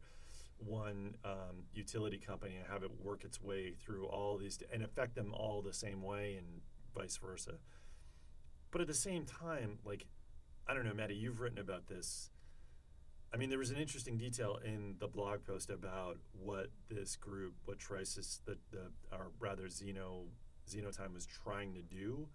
one 0.60 1.16
um, 1.24 1.64
utility 1.74 2.18
company 2.18 2.56
and 2.56 2.66
have 2.72 2.84
it 2.84 2.92
work 3.04 3.24
its 3.24 3.42
way 3.42 3.74
through 3.74 4.06
all 4.06 4.38
these 4.38 4.60
and 4.72 4.84
affect 4.84 5.16
them 5.16 5.34
all 5.34 5.62
the 5.62 5.74
same 5.74 6.02
way 6.02 6.36
and 6.38 6.48
vice 6.96 7.18
versa. 7.18 7.56
But 8.72 8.82
at 8.82 8.88
the 8.88 8.94
same 8.94 9.26
time, 9.26 9.80
like 9.86 10.06
I 10.68 10.74
don't 10.74 10.86
know, 10.86 10.94
Maddie, 10.94 11.16
you've 11.16 11.40
written 11.40 11.60
about 11.60 11.88
this. 11.88 12.30
I 13.34 13.38
mean, 13.38 13.50
there 13.50 13.60
was 13.60 13.72
an 13.72 13.78
interesting 13.78 14.18
detail 14.18 14.60
in 14.64 14.96
the 15.00 15.08
blog 15.08 15.46
post 15.46 15.70
about 15.70 16.18
what 16.34 16.68
this 16.90 17.16
group, 17.16 17.56
what 17.66 17.78
Trisis, 17.78 18.40
the, 18.46 18.58
the 18.72 18.92
or 19.12 19.32
rather 19.40 19.64
Xeno 19.64 20.26
Xenotime 20.70 21.14
was 21.14 21.26
trying 21.26 21.74
to 21.74 21.82
do, 21.82 22.28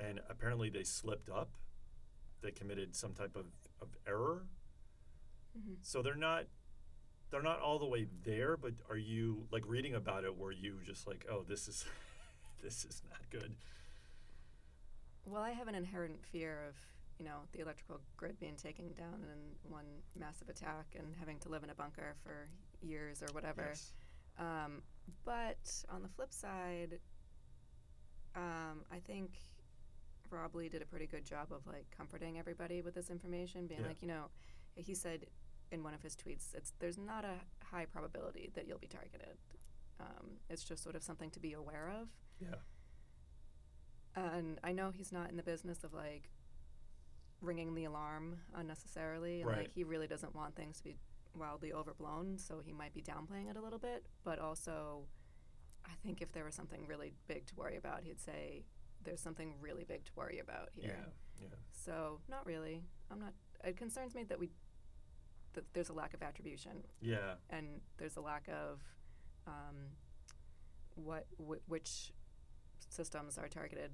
and 0.00 0.20
apparently 0.28 0.70
they 0.70 0.82
slipped 0.82 1.28
up 1.28 1.50
they 2.42 2.50
committed 2.50 2.94
some 2.94 3.12
type 3.14 3.36
of, 3.36 3.46
of 3.80 3.88
error. 4.06 4.46
Mhm. 5.58 5.76
So 5.82 6.02
they're 6.02 6.14
not 6.14 6.44
they're 7.30 7.42
not 7.42 7.60
all 7.60 7.78
the 7.78 7.86
way 7.86 8.06
there, 8.24 8.56
but 8.56 8.72
are 8.88 8.96
you 8.96 9.46
like 9.50 9.64
reading 9.66 9.94
about 9.94 10.24
it 10.24 10.36
were 10.36 10.52
you 10.52 10.76
just 10.84 11.06
like, 11.06 11.26
oh, 11.30 11.42
this 11.48 11.68
is 11.68 11.84
this 12.62 12.84
is 12.84 13.02
not 13.10 13.20
good? 13.30 13.54
Well, 15.26 15.42
I 15.42 15.50
have 15.50 15.68
an 15.68 15.74
inherent 15.74 16.24
fear 16.32 16.64
of, 16.68 16.74
you 17.18 17.24
know, 17.24 17.40
the 17.52 17.60
electrical 17.60 18.00
grid 18.16 18.38
being 18.40 18.56
taken 18.56 18.92
down 18.94 19.22
in 19.22 19.70
one 19.70 19.84
massive 20.18 20.48
attack 20.48 20.86
and 20.98 21.14
having 21.18 21.38
to 21.40 21.50
live 21.50 21.62
in 21.62 21.70
a 21.70 21.74
bunker 21.74 22.14
for 22.24 22.48
years 22.80 23.22
or 23.22 23.26
whatever. 23.32 23.66
Yes. 23.68 23.92
Um, 24.38 24.82
but 25.24 25.58
on 25.90 26.02
the 26.02 26.08
flip 26.08 26.32
side, 26.32 26.98
um, 28.36 28.84
I 28.90 28.98
think 29.06 29.32
Rob 30.30 30.54
Lee 30.54 30.68
did 30.68 30.80
a 30.80 30.86
pretty 30.86 31.06
good 31.06 31.24
job 31.24 31.48
of 31.50 31.66
like 31.66 31.86
comforting 31.96 32.38
everybody 32.38 32.80
with 32.80 32.94
this 32.94 33.10
information, 33.10 33.66
being 33.66 33.80
Yeah. 33.80 33.88
like, 33.88 34.00
you 34.00 34.08
know, 34.08 34.26
he 34.76 34.94
said 34.94 35.26
in 35.70 35.82
one 35.82 35.94
of 35.94 36.02
his 36.02 36.14
tweets, 36.16 36.54
it's 36.54 36.72
there's 36.78 36.98
not 36.98 37.24
a 37.24 37.34
high 37.64 37.84
probability 37.86 38.50
that 38.54 38.66
you'll 38.66 38.78
be 38.78 38.86
targeted. 38.86 39.36
Um, 40.00 40.38
it's 40.48 40.64
just 40.64 40.82
sort 40.82 40.94
of 40.94 41.02
something 41.02 41.30
to 41.30 41.40
be 41.40 41.52
aware 41.52 41.90
of. 42.00 42.08
Yeah. 42.40 42.54
And 44.14 44.58
I 44.64 44.72
know 44.72 44.90
he's 44.90 45.12
not 45.12 45.30
in 45.30 45.36
the 45.36 45.42
business 45.42 45.84
of 45.84 45.92
like 45.92 46.30
ringing 47.40 47.74
the 47.74 47.84
alarm 47.84 48.40
unnecessarily. 48.54 49.40
And 49.42 49.50
Right. 49.50 49.58
like 49.58 49.72
he 49.74 49.84
really 49.84 50.06
doesn't 50.06 50.34
want 50.34 50.54
things 50.56 50.78
to 50.78 50.84
be 50.84 50.96
wildly 51.34 51.72
overblown, 51.72 52.38
so 52.38 52.60
he 52.60 52.72
might 52.72 52.94
be 52.94 53.02
downplaying 53.02 53.48
it 53.50 53.56
a 53.56 53.60
little 53.60 53.78
bit. 53.78 54.06
But 54.24 54.38
also, 54.38 55.06
I 55.84 55.92
think 56.02 56.20
if 56.20 56.32
there 56.32 56.44
was 56.44 56.54
something 56.54 56.86
really 56.86 57.12
big 57.28 57.46
to 57.46 57.54
worry 57.54 57.76
about, 57.76 58.02
he'd 58.02 58.20
say, 58.20 58.64
there's 59.04 59.20
something 59.20 59.54
really 59.60 59.84
big 59.84 60.04
to 60.04 60.12
worry 60.16 60.40
about 60.40 60.70
here. 60.74 60.96
Yeah. 61.38 61.44
Yeah. 61.48 61.54
So, 61.70 62.20
not 62.28 62.44
really. 62.44 62.82
I'm 63.10 63.20
not. 63.20 63.32
It 63.62 63.76
concerns 63.76 64.14
me 64.14 64.24
that 64.24 64.38
we 64.40 64.50
that 65.58 65.74
there's 65.74 65.88
a 65.88 65.92
lack 65.92 66.14
of 66.14 66.22
attribution 66.22 66.84
Yeah. 67.00 67.34
and 67.50 67.66
there's 67.96 68.16
a 68.16 68.20
lack 68.20 68.48
of 68.48 68.80
um, 69.46 69.76
what 70.94 71.26
wh- 71.38 71.68
which 71.68 72.12
systems 72.90 73.38
are 73.38 73.48
targeted 73.48 73.90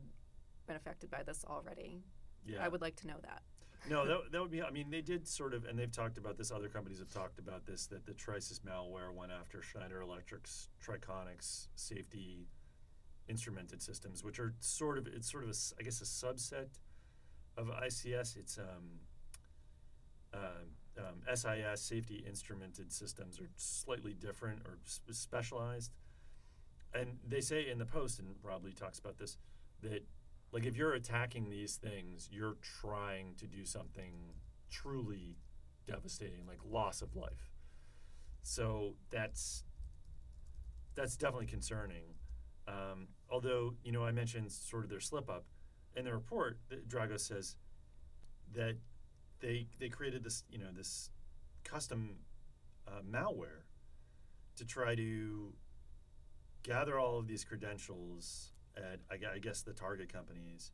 and 0.68 0.76
affected 0.76 1.10
by 1.10 1.22
this 1.22 1.42
already. 1.48 2.02
Yeah. 2.46 2.62
I 2.62 2.68
would 2.68 2.82
like 2.82 2.96
to 2.96 3.06
know 3.06 3.16
that. 3.22 3.42
no, 3.88 4.06
that, 4.06 4.18
that 4.32 4.40
would 4.42 4.50
be. 4.50 4.62
I 4.62 4.70
mean, 4.70 4.90
they 4.90 5.00
did 5.00 5.26
sort 5.26 5.54
of, 5.54 5.64
and 5.64 5.78
they've 5.78 5.90
talked 5.90 6.18
about 6.18 6.36
this. 6.36 6.50
Other 6.50 6.68
companies 6.68 6.98
have 6.98 7.08
talked 7.10 7.38
about 7.38 7.64
this. 7.66 7.86
That 7.86 8.04
the 8.04 8.12
Trisis 8.12 8.60
malware 8.60 9.12
went 9.14 9.32
after 9.32 9.62
Schneider 9.62 10.02
Electric's 10.02 10.68
Triconex 10.84 11.68
safety 11.76 12.46
instrumented 13.28 13.80
systems, 13.80 14.22
which 14.22 14.38
are 14.38 14.52
sort 14.60 14.98
of 14.98 15.06
it's 15.06 15.30
sort 15.30 15.44
of 15.44 15.50
a 15.50 15.54
I 15.78 15.82
guess 15.82 16.00
a 16.02 16.04
subset 16.04 16.68
of 17.56 17.68
ICS. 17.68 18.36
It's 18.36 18.58
um, 18.58 19.00
um, 20.34 20.68
um, 20.98 21.22
SIS 21.34 21.80
safety 21.80 22.24
instrumented 22.26 22.92
systems 22.92 23.40
are 23.40 23.48
slightly 23.56 24.14
different 24.14 24.60
or 24.64 24.78
s- 24.86 25.00
specialized. 25.10 25.92
And 26.92 27.18
they 27.26 27.40
say 27.40 27.68
in 27.68 27.78
the 27.78 27.86
post, 27.86 28.20
and 28.20 28.36
Rob 28.42 28.64
Lee 28.64 28.72
talks 28.72 28.98
about 28.98 29.18
this, 29.18 29.36
that 29.82 30.06
like 30.52 30.64
if 30.64 30.76
you're 30.76 30.94
attacking 30.94 31.50
these 31.50 31.76
things, 31.76 32.28
you're 32.30 32.56
trying 32.62 33.34
to 33.38 33.46
do 33.46 33.64
something 33.64 34.12
truly 34.70 35.36
devastating, 35.86 36.46
like 36.46 36.58
loss 36.64 37.02
of 37.02 37.16
life. 37.16 37.50
So 38.42 38.94
that's 39.10 39.64
that's 40.94 41.16
definitely 41.16 41.46
concerning. 41.46 42.04
Um, 42.68 43.08
although 43.28 43.74
you 43.82 43.90
know, 43.90 44.04
I 44.04 44.12
mentioned 44.12 44.52
sort 44.52 44.84
of 44.84 44.90
their 44.90 45.00
slip 45.00 45.28
up 45.28 45.44
in 45.96 46.04
the 46.04 46.12
report. 46.12 46.58
Dragos 46.88 47.20
says 47.20 47.56
that 48.54 48.76
they 49.40 49.66
they 49.78 49.88
created 49.88 50.24
this 50.24 50.44
you 50.50 50.58
know 50.58 50.70
this 50.74 51.10
custom 51.64 52.16
uh, 52.86 53.00
malware 53.08 53.64
to 54.56 54.64
try 54.64 54.94
to 54.94 55.52
gather 56.62 56.98
all 56.98 57.18
of 57.18 57.26
these 57.26 57.44
credentials 57.44 58.52
at 58.76 59.00
I, 59.10 59.34
I 59.34 59.38
guess 59.38 59.62
the 59.62 59.72
target 59.72 60.12
companies. 60.12 60.72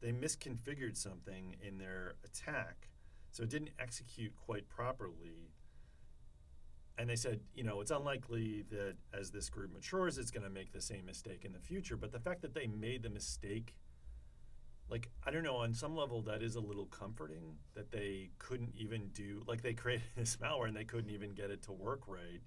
They 0.00 0.12
misconfigured 0.12 0.96
something 0.96 1.56
in 1.62 1.78
their 1.78 2.14
attack, 2.24 2.88
so 3.30 3.44
it 3.44 3.50
didn't 3.50 3.70
execute 3.78 4.34
quite 4.34 4.68
properly. 4.68 5.52
And 6.98 7.08
they 7.08 7.16
said, 7.16 7.40
you 7.54 7.64
know, 7.64 7.80
it's 7.80 7.90
unlikely 7.90 8.64
that 8.70 8.96
as 9.18 9.30
this 9.30 9.48
group 9.48 9.72
matures, 9.72 10.18
it's 10.18 10.30
going 10.30 10.44
to 10.44 10.50
make 10.50 10.72
the 10.72 10.80
same 10.80 11.06
mistake 11.06 11.44
in 11.44 11.52
the 11.52 11.58
future. 11.58 11.96
But 11.96 12.12
the 12.12 12.18
fact 12.18 12.42
that 12.42 12.52
they 12.52 12.66
made 12.66 13.02
the 13.02 13.10
mistake 13.10 13.74
like 14.92 15.08
I 15.26 15.30
don't 15.30 15.42
know, 15.42 15.56
on 15.56 15.72
some 15.72 15.96
level 15.96 16.20
that 16.22 16.42
is 16.42 16.54
a 16.54 16.60
little 16.60 16.84
comforting 16.84 17.56
that 17.74 17.90
they 17.90 18.28
couldn't 18.38 18.74
even 18.76 19.08
do 19.14 19.42
like 19.46 19.62
they 19.62 19.72
created 19.82 20.04
this 20.16 20.36
malware 20.36 20.68
and 20.68 20.76
they 20.76 20.84
couldn't 20.84 21.10
even 21.10 21.32
get 21.32 21.50
it 21.50 21.62
to 21.62 21.72
work 21.72 22.06
right. 22.06 22.42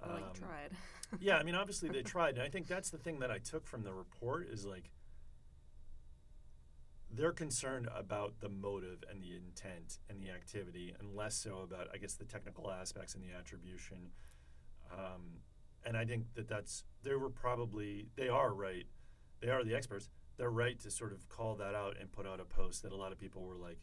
Well, 0.00 0.16
Um, 0.16 0.22
you 0.34 0.40
tried. 0.40 0.70
yeah, 1.20 1.36
I 1.36 1.42
mean 1.42 1.54
obviously 1.54 1.90
they 1.90 2.02
tried, 2.02 2.34
and 2.34 2.42
I 2.42 2.48
think 2.48 2.66
that's 2.66 2.88
the 2.90 2.98
thing 2.98 3.20
that 3.20 3.30
I 3.30 3.38
took 3.38 3.66
from 3.66 3.82
the 3.84 3.92
report 3.92 4.48
is 4.48 4.64
like 4.64 4.90
they're 7.10 7.32
concerned 7.32 7.88
about 7.94 8.40
the 8.40 8.48
motive 8.48 9.04
and 9.10 9.22
the 9.22 9.36
intent 9.36 9.98
and 10.08 10.20
the 10.20 10.30
activity, 10.30 10.94
and 10.98 11.14
less 11.14 11.34
so 11.36 11.60
about 11.60 11.88
I 11.92 11.98
guess 11.98 12.14
the 12.14 12.24
technical 12.24 12.70
aspects 12.70 13.14
and 13.14 13.22
the 13.22 13.36
attribution. 13.38 14.10
Um, 14.90 15.40
and 15.84 15.96
I 15.96 16.04
think 16.06 16.34
that 16.36 16.48
that's 16.48 16.84
they 17.02 17.14
were 17.14 17.30
probably 17.30 18.06
they 18.16 18.28
are 18.28 18.54
right, 18.54 18.86
they 19.40 19.50
are 19.50 19.62
the 19.62 19.74
experts. 19.74 20.08
They're 20.36 20.50
right 20.50 20.78
to 20.80 20.90
sort 20.90 21.12
of 21.12 21.28
call 21.28 21.54
that 21.56 21.74
out 21.74 21.96
and 21.98 22.12
put 22.12 22.26
out 22.26 22.40
a 22.40 22.44
post 22.44 22.82
that 22.82 22.92
a 22.92 22.96
lot 22.96 23.12
of 23.12 23.18
people 23.18 23.42
were 23.42 23.56
like, 23.56 23.78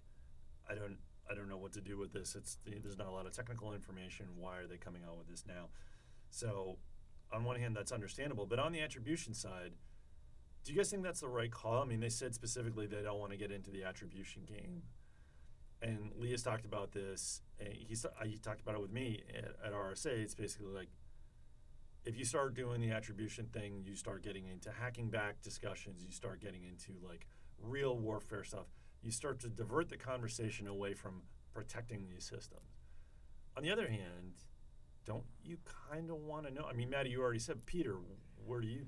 I 0.69 0.75
don't 0.75 0.97
I 1.29 1.35
don't 1.35 1.47
know 1.47 1.57
what 1.57 1.73
to 1.73 1.81
do 1.81 1.97
with 1.97 2.13
this. 2.13 2.35
It's 2.35 2.57
there's 2.65 2.97
not 2.97 3.07
a 3.07 3.11
lot 3.11 3.25
of 3.25 3.33
technical 3.33 3.73
information. 3.73 4.27
Why 4.37 4.57
are 4.57 4.67
they 4.67 4.77
coming 4.77 5.03
out 5.07 5.17
with 5.17 5.27
this 5.27 5.45
now? 5.47 5.69
So, 6.29 6.77
on 7.31 7.43
one 7.43 7.59
hand, 7.59 7.75
that's 7.75 7.91
understandable, 7.91 8.45
but 8.45 8.59
on 8.59 8.71
the 8.71 8.81
attribution 8.81 9.33
side, 9.33 9.73
do 10.63 10.71
you 10.71 10.77
guys 10.77 10.89
think 10.89 11.03
that's 11.03 11.21
the 11.21 11.27
right 11.27 11.51
call? 11.51 11.81
I 11.81 11.85
mean, 11.85 11.99
they 11.99 12.09
said 12.09 12.33
specifically 12.33 12.87
they 12.87 13.01
don't 13.01 13.19
want 13.19 13.31
to 13.31 13.37
get 13.37 13.51
into 13.51 13.71
the 13.71 13.83
attribution 13.83 14.43
game, 14.45 14.83
and 15.81 16.11
Lee's 16.17 16.43
talked 16.43 16.65
about 16.65 16.91
this. 16.91 17.41
And 17.59 17.73
he's 17.73 18.05
he 18.25 18.37
talked 18.37 18.61
about 18.61 18.75
it 18.75 18.81
with 18.81 18.91
me 18.91 19.23
at, 19.35 19.55
at 19.65 19.73
RSA. 19.73 20.23
It's 20.23 20.35
basically 20.35 20.73
like 20.73 20.89
if 22.05 22.17
you 22.17 22.25
start 22.25 22.53
doing 22.53 22.81
the 22.81 22.91
attribution 22.91 23.45
thing, 23.53 23.81
you 23.85 23.95
start 23.95 24.23
getting 24.23 24.47
into 24.47 24.71
hacking 24.71 25.09
back 25.09 25.41
discussions. 25.41 26.03
You 26.03 26.11
start 26.11 26.41
getting 26.41 26.63
into 26.63 26.93
like 27.05 27.27
real 27.61 27.97
warfare 27.97 28.43
stuff. 28.43 28.67
you 29.01 29.11
start 29.11 29.39
to 29.41 29.49
divert 29.49 29.89
the 29.89 29.97
conversation 29.97 30.67
away 30.67 30.93
from 30.93 31.23
protecting 31.53 32.07
these 32.07 32.23
systems. 32.23 32.79
On 33.57 33.63
the 33.63 33.71
other 33.71 33.87
hand, 33.87 34.33
don't 35.05 35.25
you 35.43 35.57
kind 35.89 36.09
of 36.09 36.17
want 36.17 36.47
to 36.47 36.53
know? 36.53 36.65
I 36.69 36.73
mean, 36.73 36.89
Maddie, 36.89 37.09
you 37.09 37.21
already 37.21 37.39
said, 37.39 37.65
Peter, 37.65 37.97
where 38.45 38.61
do 38.61 38.67
you? 38.67 38.85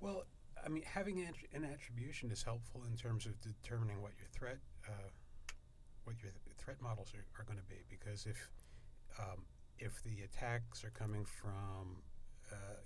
Well, 0.00 0.24
I 0.64 0.68
mean, 0.68 0.82
having 0.84 1.20
an, 1.20 1.64
attribution 1.64 2.30
is 2.30 2.42
helpful 2.42 2.82
in 2.90 2.96
terms 2.96 3.26
of 3.26 3.40
determining 3.40 4.02
what 4.02 4.12
your 4.18 4.28
threat, 4.32 4.58
uh, 4.86 5.08
what 6.04 6.16
your 6.22 6.30
th- 6.30 6.56
threat 6.56 6.80
models 6.82 7.12
are, 7.14 7.40
are 7.40 7.44
going 7.44 7.58
to 7.58 7.64
be. 7.64 7.82
Because 7.88 8.26
if 8.26 8.50
um, 9.18 9.44
if 9.78 10.02
the 10.02 10.22
attacks 10.22 10.84
are 10.84 10.90
coming 10.90 11.24
from 11.24 12.02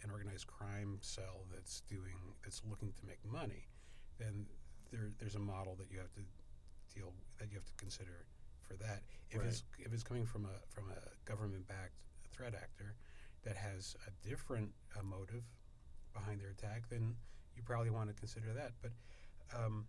an 0.03 0.11
organized 0.11 0.47
crime 0.47 0.99
cell 1.01 1.47
that's 1.53 1.81
doing 1.83 2.17
that's 2.43 2.63
looking 2.69 2.93
to 2.99 3.07
make 3.07 3.19
money, 3.25 3.69
then 4.19 4.47
there, 4.91 5.11
there's 5.19 5.35
a 5.37 5.39
model 5.41 5.75
that 5.77 5.91
you 5.91 5.99
have 5.99 6.13
to 6.15 6.21
deal 6.95 7.13
that 7.39 7.49
you 7.51 7.57
have 7.57 7.65
to 7.65 7.73
consider 7.77 8.27
for 8.61 8.75
that. 8.77 9.03
If 9.31 9.39
Right. 9.39 9.49
it's 9.49 9.65
if 9.79 9.93
it's 9.93 10.03
coming 10.03 10.27
from 10.27 10.45
a 10.47 10.57
from 10.69 10.91
a 10.91 11.01
government-backed 11.25 12.01
threat 12.33 12.55
actor 12.55 12.97
that 13.45 13.57
has 13.57 13.97
a 14.07 14.11
different 14.29 14.71
uh, 14.99 15.03
motive 15.03 15.45
behind 16.13 16.41
their 16.41 16.51
attack, 16.51 16.89
then 16.91 17.17
you 17.57 17.63
probably 17.63 17.91
want 17.91 18.09
to 18.09 18.15
consider 18.15 18.53
that. 18.55 18.73
But 18.83 18.93
um, 19.57 19.87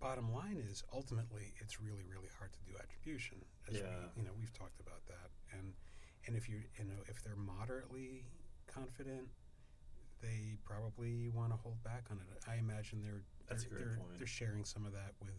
bottom 0.00 0.32
line 0.32 0.56
is 0.56 0.82
ultimately 0.92 1.52
it's 1.58 1.80
really 1.80 2.04
really 2.08 2.28
hard 2.38 2.52
to 2.52 2.60
do 2.64 2.72
attribution. 2.78 3.44
As 3.68 3.76
Yeah. 3.76 3.82
we, 4.16 4.22
you 4.22 4.26
know 4.28 4.32
we've 4.38 4.52
talked 4.52 4.80
about 4.80 5.04
that, 5.06 5.30
and 5.52 5.74
and 6.30 6.36
if 6.38 6.48
you 6.48 6.58
you 6.78 6.84
know 6.84 7.02
if 7.08 7.22
they're 7.24 7.34
moderately 7.34 8.22
confident, 8.68 9.26
they 10.22 10.54
probably 10.64 11.28
want 11.28 11.50
to 11.50 11.56
hold 11.56 11.82
back 11.82 12.04
on 12.10 12.18
it. 12.18 12.38
I 12.48 12.54
imagine 12.56 13.02
they're 13.02 13.22
That's 13.48 13.64
they're, 13.64 13.70
great 13.78 13.88
they're, 13.88 13.96
point. 13.98 14.18
they're 14.18 14.26
sharing 14.28 14.64
some 14.64 14.86
of 14.86 14.92
that 14.92 15.14
with 15.20 15.34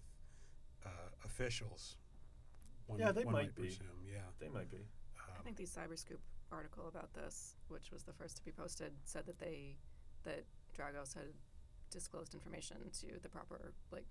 uh, 0.85 0.89
officials. 1.23 1.95
One, 2.87 2.99
Yeah, 2.99 3.13
they 3.13 3.23
one 3.23 3.33
might 3.33 3.55
be. 3.55 3.61
presume. 3.63 4.03
Yeah. 4.11 4.19
They 4.39 4.49
might 4.49 4.69
be. 4.69 4.83
I 5.17 5.37
Um, 5.37 5.43
think 5.45 5.55
the 5.55 5.63
Cyberscoop 5.63 6.19
article 6.51 6.89
about 6.89 7.13
this, 7.13 7.55
which 7.69 7.89
was 7.91 8.03
the 8.03 8.11
first 8.11 8.35
to 8.37 8.43
be 8.43 8.51
posted, 8.51 8.91
said 9.05 9.25
that 9.27 9.39
they 9.39 9.77
that 10.23 10.43
Dragos 10.77 11.13
had 11.13 11.31
disclosed 11.89 12.33
information 12.33 12.77
to 12.99 13.07
the 13.21 13.29
proper 13.29 13.71
like 13.91 14.05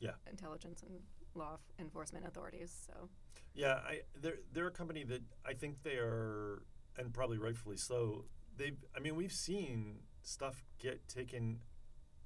Yeah. 0.00 0.12
intelligence 0.30 0.82
and 0.82 1.00
law 1.34 1.54
f- 1.54 1.60
enforcement 1.78 2.26
authorities. 2.26 2.72
So 2.86 3.08
Yeah, 3.54 3.74
I 3.86 4.00
they're 4.20 4.38
they're 4.52 4.66
a 4.68 4.72
company 4.72 5.04
that 5.04 5.22
I 5.46 5.54
think 5.54 5.82
they 5.82 5.96
are, 5.96 6.62
and 6.98 7.12
probably 7.12 7.38
rightfully 7.38 7.76
so. 7.76 8.24
They've, 8.56 8.76
I 8.96 9.00
mean, 9.00 9.16
we've 9.16 9.32
seen 9.32 10.00
stuff 10.22 10.62
get 10.78 11.08
taken 11.08 11.60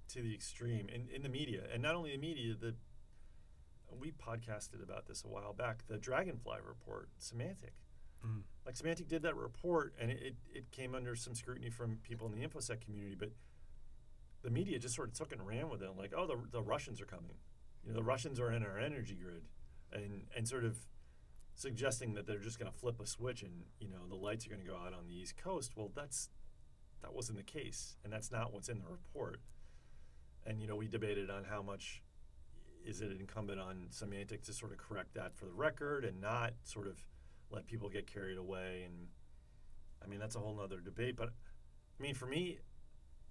to 0.08 0.22
the 0.22 0.34
extreme 0.34 0.88
in, 0.88 1.08
in 1.14 1.22
the 1.22 1.28
media, 1.28 1.62
and 1.72 1.82
not 1.82 1.94
only 1.94 2.12
the 2.12 2.18
media. 2.18 2.54
The 2.58 2.75
we 3.98 4.12
podcasted 4.12 4.82
about 4.82 5.06
this 5.06 5.25
a 5.25 5.28
while 5.28 5.52
back. 5.52 5.87
The 5.87 5.96
Dragonfly 5.96 6.58
report, 6.66 7.08
Symantec. 7.20 7.72
Mm. 8.26 8.42
Like 8.66 8.75
Symantec 8.75 9.08
did 9.08 9.22
that 9.22 9.37
report, 9.37 9.94
and 10.00 10.10
it, 10.10 10.18
it, 10.22 10.34
it 10.52 10.70
came 10.70 10.94
under 10.94 11.14
some 11.16 11.34
scrutiny 11.34 11.70
from 11.70 11.98
people 12.02 12.26
in 12.26 12.38
the 12.38 12.46
infosec 12.46 12.80
community, 12.82 13.16
but 13.18 13.30
the 14.42 14.50
media 14.50 14.78
just 14.78 14.94
sort 14.94 15.08
of 15.08 15.14
took 15.14 15.32
and 15.32 15.46
ran 15.46 15.68
with 15.68 15.82
it, 15.82 15.90
like, 15.96 16.12
oh, 16.16 16.26
the, 16.26 16.37
the 16.52 16.62
Russians 16.62 17.00
are 17.00 17.06
coming. 17.06 17.37
You 17.85 17.90
know, 17.90 17.97
the 17.97 18.04
Russians 18.04 18.38
are 18.40 18.52
in 18.52 18.64
our 18.64 18.78
energy 18.78 19.16
grid, 19.20 19.44
and 19.92 20.25
and 20.37 20.47
sort 20.47 20.64
of 20.64 20.78
suggesting 21.54 22.14
that 22.14 22.26
they're 22.26 22.38
just 22.38 22.58
going 22.58 22.70
to 22.70 22.78
flip 22.78 23.00
a 23.00 23.06
switch 23.06 23.42
and 23.42 23.64
you 23.80 23.88
know 23.88 24.06
the 24.08 24.14
lights 24.14 24.47
are 24.47 24.50
going 24.50 24.61
to 24.61 24.66
go 24.66 24.76
out 24.76 24.94
on 24.94 25.06
the 25.06 25.14
East 25.14 25.37
Coast. 25.37 25.73
Well, 25.76 25.90
that's 25.94 26.30
that 27.02 27.14
wasn't 27.14 27.38
the 27.38 27.44
case, 27.44 27.97
and 28.04 28.12
that's 28.12 28.30
not 28.30 28.52
what's 28.52 28.68
in 28.68 28.78
the 28.78 28.87
report. 28.88 29.40
And 30.47 30.61
you 30.61 30.68
know, 30.68 30.76
we 30.76 30.88
debated 30.88 31.30
on 31.30 31.44
how 31.44 31.62
much 31.62 32.02
is 32.85 33.00
it 33.00 33.11
incumbent 33.11 33.61
on 33.61 33.88
Symantec 33.90 34.42
to 34.42 34.52
sort 34.52 34.72
of 34.72 34.79
correct 34.79 35.14
that 35.14 35.37
for 35.37 35.44
the 35.44 35.52
record 35.52 36.05
and 36.05 36.20
not 36.20 36.55
sort 36.64 36.87
of 36.87 37.05
let 37.50 37.66
people 37.66 37.88
get 37.88 38.07
carried 38.07 38.38
away. 38.38 38.85
And 38.87 39.09
I 40.02 40.07
mean, 40.07 40.20
that's 40.20 40.37
a 40.37 40.38
whole 40.38 40.55
nother 40.55 40.81
debate. 40.81 41.16
But 41.16 41.29
I 41.29 42.02
mean, 42.02 42.14
for 42.14 42.26
me, 42.26 42.59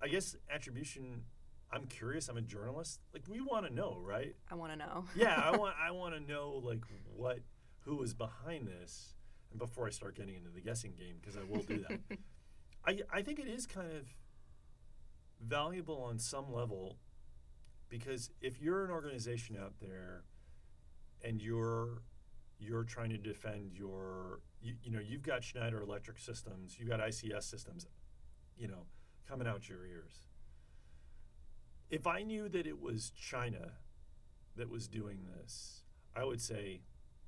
I 0.01 0.07
guess 0.07 0.35
attribution. 0.49 1.23
I'm 1.71 1.85
curious. 1.85 2.29
I'm 2.29 2.37
a 2.37 2.41
journalist. 2.41 3.01
Like 3.13 3.23
we 3.27 3.41
want 3.41 3.67
to 3.67 3.73
know, 3.73 3.97
right? 4.01 4.35
I 4.49 4.55
want 4.55 4.71
to 4.71 4.77
know. 4.77 5.05
yeah, 5.15 5.41
I 5.43 5.55
want 5.55 5.75
I 5.81 5.91
want 5.91 6.15
to 6.15 6.19
know 6.19 6.61
like 6.63 6.81
what 7.15 7.39
who 7.81 8.01
is 8.03 8.13
behind 8.13 8.67
this, 8.67 9.13
and 9.51 9.59
before 9.59 9.87
I 9.87 9.91
start 9.91 10.15
getting 10.15 10.35
into 10.35 10.49
the 10.49 10.61
guessing 10.61 10.93
game, 10.97 11.15
because 11.19 11.37
I 11.37 11.43
will 11.43 11.63
do 11.63 11.85
that. 11.89 11.99
I 12.85 13.01
I 13.11 13.21
think 13.21 13.39
it 13.39 13.47
is 13.47 13.65
kind 13.65 13.91
of 13.91 14.07
valuable 15.41 16.01
on 16.01 16.19
some 16.19 16.53
level, 16.53 16.97
because 17.89 18.31
if 18.41 18.61
you're 18.61 18.85
an 18.85 18.91
organization 18.91 19.57
out 19.61 19.73
there, 19.81 20.23
and 21.23 21.41
you're 21.41 22.01
you're 22.59 22.83
trying 22.83 23.09
to 23.09 23.17
defend 23.17 23.73
your 23.73 24.39
you, 24.61 24.75
you 24.83 24.91
know 24.91 24.99
you've 24.99 25.23
got 25.23 25.43
Schneider 25.43 25.81
Electric 25.81 26.17
Systems, 26.17 26.77
you've 26.79 26.89
got 26.89 26.99
ICS 26.99 27.43
systems, 27.43 27.85
you 28.57 28.67
know, 28.67 28.85
coming 29.27 29.47
out 29.47 29.67
your 29.67 29.85
ears. 29.85 30.23
If 31.89 32.05
I 32.05 32.23
knew 32.23 32.49
that 32.49 32.67
it 32.67 32.81
was 32.81 33.11
China 33.11 33.71
that 34.55 34.69
was 34.69 34.87
doing 34.87 35.19
this, 35.25 35.83
I 36.15 36.25
would 36.25 36.41
say 36.41 36.81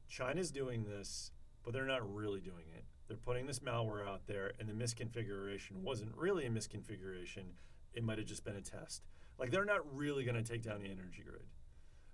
China's 0.09 0.51
doing 0.51 0.83
this, 0.83 1.31
but 1.63 1.73
they're 1.73 1.85
not 1.85 2.13
really 2.13 2.41
doing 2.41 2.65
it. 2.75 2.83
They're 3.07 3.17
putting 3.17 3.47
this 3.47 3.59
malware 3.59 4.05
out 4.07 4.27
there, 4.27 4.51
and 4.59 4.67
the 4.67 4.73
misconfiguration 4.73 5.81
wasn't 5.81 6.11
really 6.15 6.45
a 6.45 6.49
misconfiguration. 6.49 7.53
It 7.93 8.03
might 8.03 8.17
have 8.17 8.27
just 8.27 8.43
been 8.43 8.55
a 8.55 8.61
test. 8.61 9.03
Like, 9.37 9.51
they're 9.51 9.65
not 9.65 9.95
really 9.95 10.25
going 10.25 10.35
to 10.35 10.43
take 10.43 10.63
down 10.63 10.81
the 10.81 10.89
energy 10.89 11.23
grid. 11.25 11.45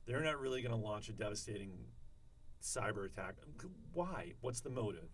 They're 0.05 0.23
not 0.23 0.39
really 0.39 0.61
going 0.61 0.71
to 0.71 0.77
launch 0.77 1.09
a 1.09 1.13
devastating 1.13 1.71
cyber 2.61 3.05
attack. 3.05 3.35
Why? 3.93 4.33
What's 4.41 4.61
the 4.61 4.69
motive? 4.69 5.09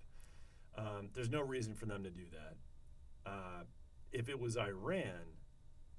Um, 0.77 1.09
there's 1.13 1.29
no 1.29 1.41
reason 1.41 1.75
for 1.75 1.85
them 1.85 2.03
to 2.03 2.09
do 2.09 2.25
that. 2.31 3.29
Uh, 3.29 3.63
if 4.11 4.27
it 4.27 4.39
was 4.39 4.57
Iran, 4.57 5.37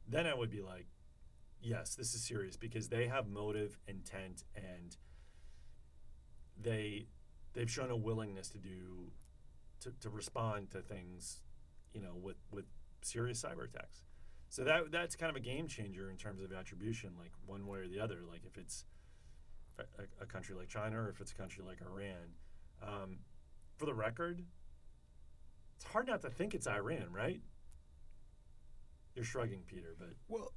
then 0.07 0.27
I 0.27 0.35
would 0.35 0.51
be 0.51 0.61
like, 0.61 0.87
yes, 1.63 1.95
this 1.95 2.15
is 2.15 2.23
serious 2.23 2.57
because 2.57 2.89
they 2.89 3.07
have 3.07 3.27
motive, 3.29 3.79
intent, 3.87 4.45
and 4.57 4.97
they 6.61 7.07
they've 7.55 7.71
shown 7.71 7.91
a 7.91 7.97
willingness 7.97 8.49
to 8.51 8.59
do 8.59 9.11
to, 9.81 9.93
to 10.01 10.11
respond 10.11 10.71
to 10.71 10.81
things, 10.81 11.41
you 11.93 12.01
know, 12.01 12.15
with 12.21 12.37
with 12.51 12.65
serious 13.03 13.43
cyber 13.43 13.65
attacks. 13.65 14.03
So 14.49 14.65
that 14.65 14.91
that's 14.93 15.17
kind 15.17 15.31
of 15.31 15.37
a 15.37 15.41
game 15.41 15.67
changer 15.67 16.11
in 16.11 16.17
terms 16.17 16.43
of 16.43 16.53
attribution, 16.53 17.13
like 17.19 17.33
one 17.47 17.67
way 17.67 17.81
or 17.81 17.89
the 17.89 18.01
other. 18.01 18.19
Like 18.29 18.43
if 18.47 18.59
it's 18.59 18.85
a, 19.79 19.85
a- 20.21 20.27
country 20.27 20.55
like 20.55 20.69
China 20.69 21.01
or 21.01 21.09
if 21.09 21.21
it's 21.21 21.33
a 21.33 21.35
country 21.35 21.65
like 21.67 21.79
Iran. 21.81 22.37
Um, 22.83 23.19
for 23.77 23.87
the 23.87 23.95
record, 23.95 24.43
it's 25.77 25.85
hard 25.85 26.07
not 26.07 26.21
to 26.23 26.31
think 26.31 26.55
it's 26.55 26.67
Iran, 26.67 27.07
right? 27.13 27.41
You're 29.15 29.25
shrugging, 29.25 29.63
Peter, 29.67 29.95
but 29.99 30.11
Well, 30.29 30.53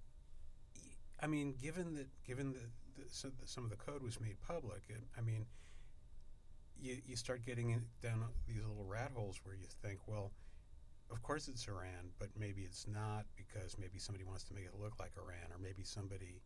I 1.21 1.27
mean, 1.27 1.55
given 1.61 1.95
that, 1.95 2.07
given 2.25 2.53
that 2.53 2.69
the, 2.95 3.03
so 3.09 3.29
some 3.45 3.63
of 3.63 3.69
the 3.69 3.77
code 3.77 4.03
was 4.03 4.19
made 4.19 4.35
public, 4.41 4.83
it, 4.89 5.01
I 5.17 5.21
mean, 5.21 5.45
you 6.79 6.97
you 7.05 7.15
start 7.15 7.45
getting 7.45 7.71
in, 7.71 7.85
down 8.01 8.23
these 8.47 8.57
little 8.57 8.85
rat 8.85 9.11
holes 9.13 9.39
where 9.43 9.55
you 9.55 9.67
think, 9.81 9.99
well, 10.07 10.31
of 11.11 11.21
course 11.23 11.47
it's 11.47 11.67
Iran, 11.67 12.11
but 12.19 12.29
maybe 12.37 12.63
it's 12.63 12.87
not 12.87 13.25
because 13.35 13.77
maybe 13.77 13.97
somebody 13.99 14.23
wants 14.23 14.43
to 14.45 14.53
make 14.53 14.65
it 14.65 14.73
look 14.81 14.99
like 14.99 15.11
Iran, 15.17 15.51
or 15.51 15.57
maybe 15.61 15.83
somebody. 15.83 16.41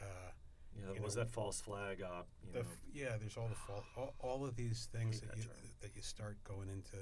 Uh, 0.00 0.30
you 0.76 0.82
know, 0.84 1.02
was 1.02 1.14
that 1.16 1.28
false 1.30 1.60
flag 1.60 2.02
op? 2.02 2.28
You 2.46 2.52
the 2.52 2.60
f- 2.60 2.82
yeah, 2.92 3.16
there's 3.18 3.36
all 3.36 3.48
the 3.48 3.56
fault, 3.56 3.84
all, 3.96 4.14
all 4.20 4.44
of 4.44 4.54
these 4.56 4.88
things 4.92 5.20
that 5.20 5.30
that 5.30 5.36
you 5.36 5.42
term. 5.44 5.52
that 5.80 5.96
you 5.96 6.02
start 6.02 6.38
going 6.44 6.68
into, 6.68 6.96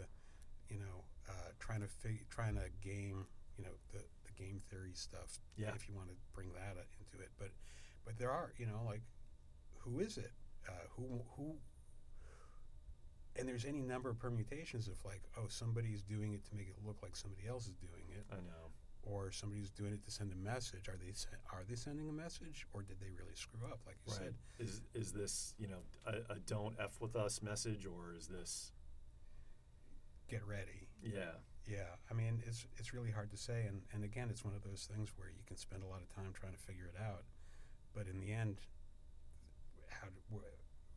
you 0.71 0.79
know, 0.79 1.05
uh, 1.29 1.33
trying 1.59 1.81
to 1.81 1.87
fig- 1.87 2.29
trying 2.31 2.55
to 2.55 2.64
game, 2.83 3.27
you 3.59 3.64
know, 3.64 3.71
the 3.92 4.01
game 4.38 4.61
theory 4.70 4.92
stuff. 4.94 5.38
Yeah. 5.57 5.72
If 5.74 5.88
you 5.88 5.94
want 5.94 6.09
to 6.09 6.14
bring 6.35 6.48
that 6.55 6.77
into 7.01 7.22
it, 7.24 7.31
but 7.38 7.51
but 8.05 8.16
there 8.18 8.31
are, 8.31 8.53
you 8.57 8.66
know, 8.66 8.81
like 8.87 9.03
who 9.81 9.98
is 10.01 10.16
it? 10.18 10.31
Uh, 10.68 10.72
who 10.96 11.22
who? 11.37 11.57
And 13.37 13.48
there's 13.48 13.64
any 13.64 13.83
number 13.83 14.09
of 14.11 14.18
permutations 14.18 14.88
of 14.88 14.94
like, 15.05 15.22
oh, 15.37 15.46
somebody's 15.48 16.03
doing 16.03 16.33
it 16.33 16.44
to 16.48 16.57
make 16.57 16.68
it 16.68 16.74
look 16.85 16.96
like 17.03 17.14
somebody 17.14 17.46
else 17.46 17.66
is 17.68 17.74
doing 17.77 18.03
it, 18.11 18.24
I 18.33 18.37
know. 18.37 18.72
or 19.05 19.31
somebody's 19.31 19.70
doing 19.70 19.92
it 19.92 20.03
to 20.07 20.11
send 20.11 20.33
a 20.33 20.37
message. 20.37 20.88
Are 20.88 20.96
they 20.96 21.12
are 21.53 21.62
they 21.68 21.77
sending 21.77 22.09
a 22.09 22.12
message, 22.12 22.66
or 22.72 22.83
did 22.83 22.98
they 23.01 23.11
really 23.11 23.35
screw 23.37 23.61
up? 23.70 23.79
Like 23.87 23.96
you 24.07 24.12
said, 24.12 24.35
Is 24.59 24.81
is 24.94 25.12
this 25.12 25.55
you 25.59 25.68
know 25.68 25.83
a, 26.07 26.33
a 26.33 26.38
don't 26.46 26.74
f 26.81 27.01
with 27.01 27.14
us 27.14 27.40
message 27.42 27.87
or 27.87 28.12
is 28.16 28.27
this 28.27 28.72
get 30.29 30.44
ready. 30.46 30.88
yeah 31.03 31.38
Yeah, 31.68 31.96
I 32.11 32.14
mean, 32.14 32.42
it's 32.46 32.66
it's 32.78 32.94
really 32.94 33.11
hard 33.11 33.31
to 33.31 33.37
say, 33.37 33.66
and, 33.68 33.83
and 33.92 34.02
again, 34.02 34.28
it's 34.31 34.42
one 34.44 34.54
of 34.54 34.62
those 34.62 34.88
things 34.90 35.11
where 35.16 35.28
you 35.28 35.42
can 35.46 35.57
spend 35.57 35.83
a 35.83 35.87
lot 35.87 36.00
of 36.00 36.09
time 36.14 36.33
trying 36.33 36.52
to 36.52 36.59
figure 36.59 36.87
it 36.87 36.98
out, 37.00 37.24
but 37.94 38.07
in 38.09 38.20
the 38.20 38.33
end, 38.33 38.61
how 39.88 40.07
do, 40.09 40.38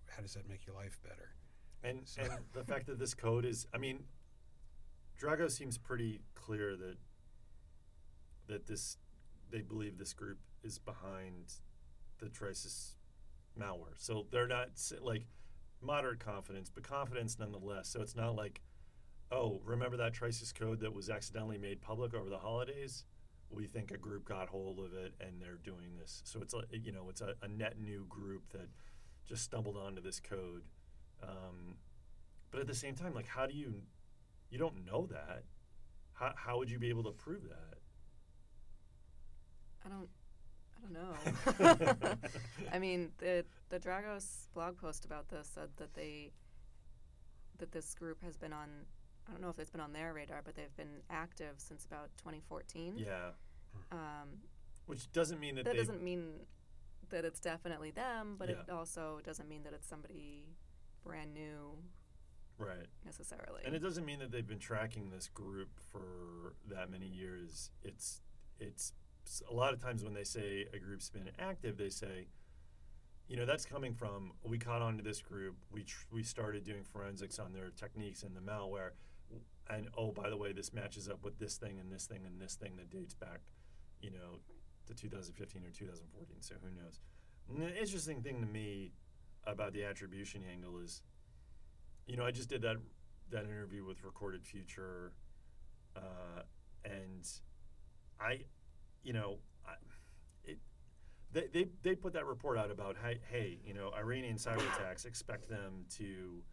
how 0.08 0.22
does 0.22 0.34
that 0.34 0.48
make 0.48 0.66
your 0.66 0.76
life 0.76 0.98
better? 1.04 1.36
and 1.84 2.08
So- 2.08 2.22
and 2.22 2.32
the 2.54 2.64
fact 2.64 2.86
that 2.88 3.00
this 3.00 3.14
code 3.14 3.44
is 3.44 3.66
I 3.74 3.78
mean 3.80 4.04
Dragos 5.20 5.52
seems 5.52 5.78
pretty 5.78 6.22
clear 6.36 6.76
that 6.78 6.98
that 8.48 8.68
this 8.68 8.98
they 9.50 9.62
believe 9.62 9.98
this 9.98 10.14
group 10.14 10.38
is 10.64 10.78
behind 10.80 11.54
the 12.20 12.28
Trisis 12.28 12.96
malware. 13.60 13.98
So 13.98 14.28
they're 14.32 14.48
not 14.48 14.70
like 15.02 15.26
moderate 15.82 16.20
confidence, 16.20 16.70
but 16.74 16.84
confidence 16.84 17.38
nonetheless. 17.40 17.90
So 17.90 18.02
it's 18.02 18.16
not 18.16 18.36
like, 18.36 18.62
oh, 19.32 19.62
remember 19.64 19.98
that 19.98 20.14
Trisis 20.14 20.54
code 20.54 20.80
that 20.82 20.94
was 20.94 21.10
accidentally 21.10 21.58
made 21.58 21.82
public 21.82 22.14
over 22.14 22.30
the 22.30 22.38
holidays? 22.38 23.06
We 23.50 23.68
think 23.68 23.92
a 23.92 23.98
group 23.98 24.26
got 24.26 24.48
hold 24.48 24.80
of 24.80 24.94
it 24.94 25.14
and 25.20 25.42
they're 25.42 25.60
doing 25.64 25.98
this. 26.00 26.22
So 26.26 26.42
it's 26.42 26.54
a 26.54 26.62
you 26.72 26.92
know 26.92 27.08
it's 27.10 27.22
a, 27.22 27.34
a 27.42 27.48
net 27.48 27.80
new 27.80 28.06
group 28.08 28.44
that 28.54 28.70
just 29.28 29.44
stumbled 29.44 29.78
onto 29.78 30.02
this 30.02 30.20
code. 30.20 30.64
Um, 31.22 31.76
but 32.50 32.62
at 32.62 32.68
the 32.68 32.76
same 32.76 32.96
time, 32.96 33.14
like 33.14 33.28
how 33.28 33.46
do 33.46 33.54
you 33.54 33.82
you 34.50 34.58
don't 34.58 34.86
know 34.86 35.08
that? 35.08 35.44
How 36.14 36.34
how 36.36 36.58
would 36.58 36.70
you 36.70 36.80
be 36.80 36.90
able 36.90 37.04
to 37.04 37.12
prove 37.12 37.44
that? 37.44 37.80
I 39.86 39.90
don't. 39.90 40.10
I 40.76 40.82
don't 40.82 40.94
know. 40.94 42.16
I 42.74 42.80
mean, 42.80 43.12
the 43.18 43.46
the 43.70 43.80
Dragos 43.80 44.48
blog 44.54 44.78
post 44.78 45.06
about 45.06 45.30
this 45.30 45.50
said 45.54 45.70
that 45.78 45.94
they 45.94 46.32
that 47.60 47.72
this 47.72 47.94
group 47.96 48.22
has 48.24 48.38
been 48.38 48.54
on. 48.54 48.70
I 49.32 49.34
don't 49.34 49.42
know 49.42 49.50
if 49.50 49.60
it's 49.60 49.70
been 49.70 49.82
on 49.82 49.94
their 49.94 50.14
radar, 50.14 50.42
but 50.44 50.56
they've 50.56 50.76
been 50.76 51.02
active 51.10 51.54
since 51.58 51.86
about 51.86 52.10
2014. 52.18 52.96
Yeah, 52.98 53.32
Um, 53.92 54.42
which 54.86 55.10
doesn't 55.14 55.40
mean 55.40 55.56
that, 55.56 55.64
that 55.64 55.78
doesn't 55.78 56.04
mean 56.04 56.42
that 57.10 57.24
it's 57.24 57.40
definitely 57.40 57.92
them, 57.92 58.36
but 58.38 58.50
it 58.50 58.58
also 58.70 59.22
doesn't 59.24 59.48
mean 59.48 59.64
that 59.64 59.74
it's 59.74 59.88
somebody 59.88 60.44
brand 61.04 61.34
new 61.34 61.78
right. 62.58 62.88
necessarily. 63.06 63.62
And 63.66 63.74
it 63.74 63.80
doesn't 63.80 64.06
mean 64.06 64.20
that 64.20 64.32
they've 64.32 64.48
been 64.48 64.60
tracking 64.60 65.10
this 65.10 65.30
group 65.30 65.70
for 65.92 66.56
that 66.70 66.90
many 66.90 67.08
years. 67.08 67.72
It's 67.84 68.22
it's 68.60 68.94
a 69.50 69.54
lot 69.54 69.74
of 69.74 69.82
times 69.82 70.04
when 70.04 70.14
they 70.14 70.24
say 70.24 70.68
a 70.74 70.80
group's 70.80 71.10
been 71.10 71.30
active, 71.40 71.78
they 71.78 71.90
say, 71.90 72.28
you 73.28 73.38
know, 73.38 73.46
that's 73.46 73.66
coming 73.66 73.94
from 73.94 74.34
we 74.44 74.58
caught 74.58 74.82
on 74.82 74.98
to 74.98 75.04
this 75.04 75.22
group. 75.22 75.56
We 75.72 75.84
tr- 75.84 76.06
we 76.12 76.24
started 76.24 76.64
doing 76.64 76.84
forensics 76.84 77.40
on 77.40 77.54
their 77.54 77.70
techniques 77.70 78.24
and 78.24 78.36
the 78.36 78.42
malware, 78.42 78.92
and 79.72 79.88
oh 79.98 80.12
by 80.12 80.30
the 80.30 80.38
way, 80.38 80.52
this 80.52 80.74
matches 80.74 81.08
up 81.08 81.24
with 81.24 81.40
this 81.40 81.58
thing 81.58 81.80
and 81.80 81.92
this 81.92 82.06
thing 82.06 82.22
and 82.26 82.40
this 82.40 82.56
thing 82.56 82.76
that 82.78 82.90
dates 82.90 83.14
back, 83.14 83.42
you 84.02 84.12
know, 84.12 84.40
to 84.88 84.94
2015 84.94 85.64
or 85.64 85.70
2014. 85.72 86.36
So 86.42 86.56
who 86.62 86.82
knows? 86.82 87.00
And 87.50 87.62
the 87.62 87.80
interesting 87.80 88.22
thing 88.22 88.42
to 88.42 88.48
me 88.48 88.92
about 89.46 89.74
the 89.74 89.84
attribution 89.84 90.42
angle 90.52 90.80
is, 90.80 91.02
you 92.06 92.18
know, 92.18 92.26
I 92.26 92.32
just 92.32 92.50
did 92.50 92.62
that 92.64 92.78
that 93.32 93.46
interview 93.46 93.86
with 93.86 94.04
Recorded 94.04 94.46
Future, 94.46 95.14
uh, 95.96 96.42
and 96.84 97.28
I, 98.20 98.42
you 99.04 99.14
know, 99.14 99.38
I, 99.66 99.74
it, 100.44 100.58
they, 101.32 101.48
they 101.54 101.68
they 101.82 101.96
put 101.96 102.14
that 102.14 102.26
report 102.26 102.58
out 102.58 102.72
about 102.72 102.98
hey, 103.04 103.20
hey, 103.32 103.60
you 103.66 103.74
know, 103.74 103.92
Iranian 103.98 104.36
cyber 104.36 104.64
attacks 104.76 105.06
expect 105.06 105.50
them 105.50 105.86
to 105.98 106.44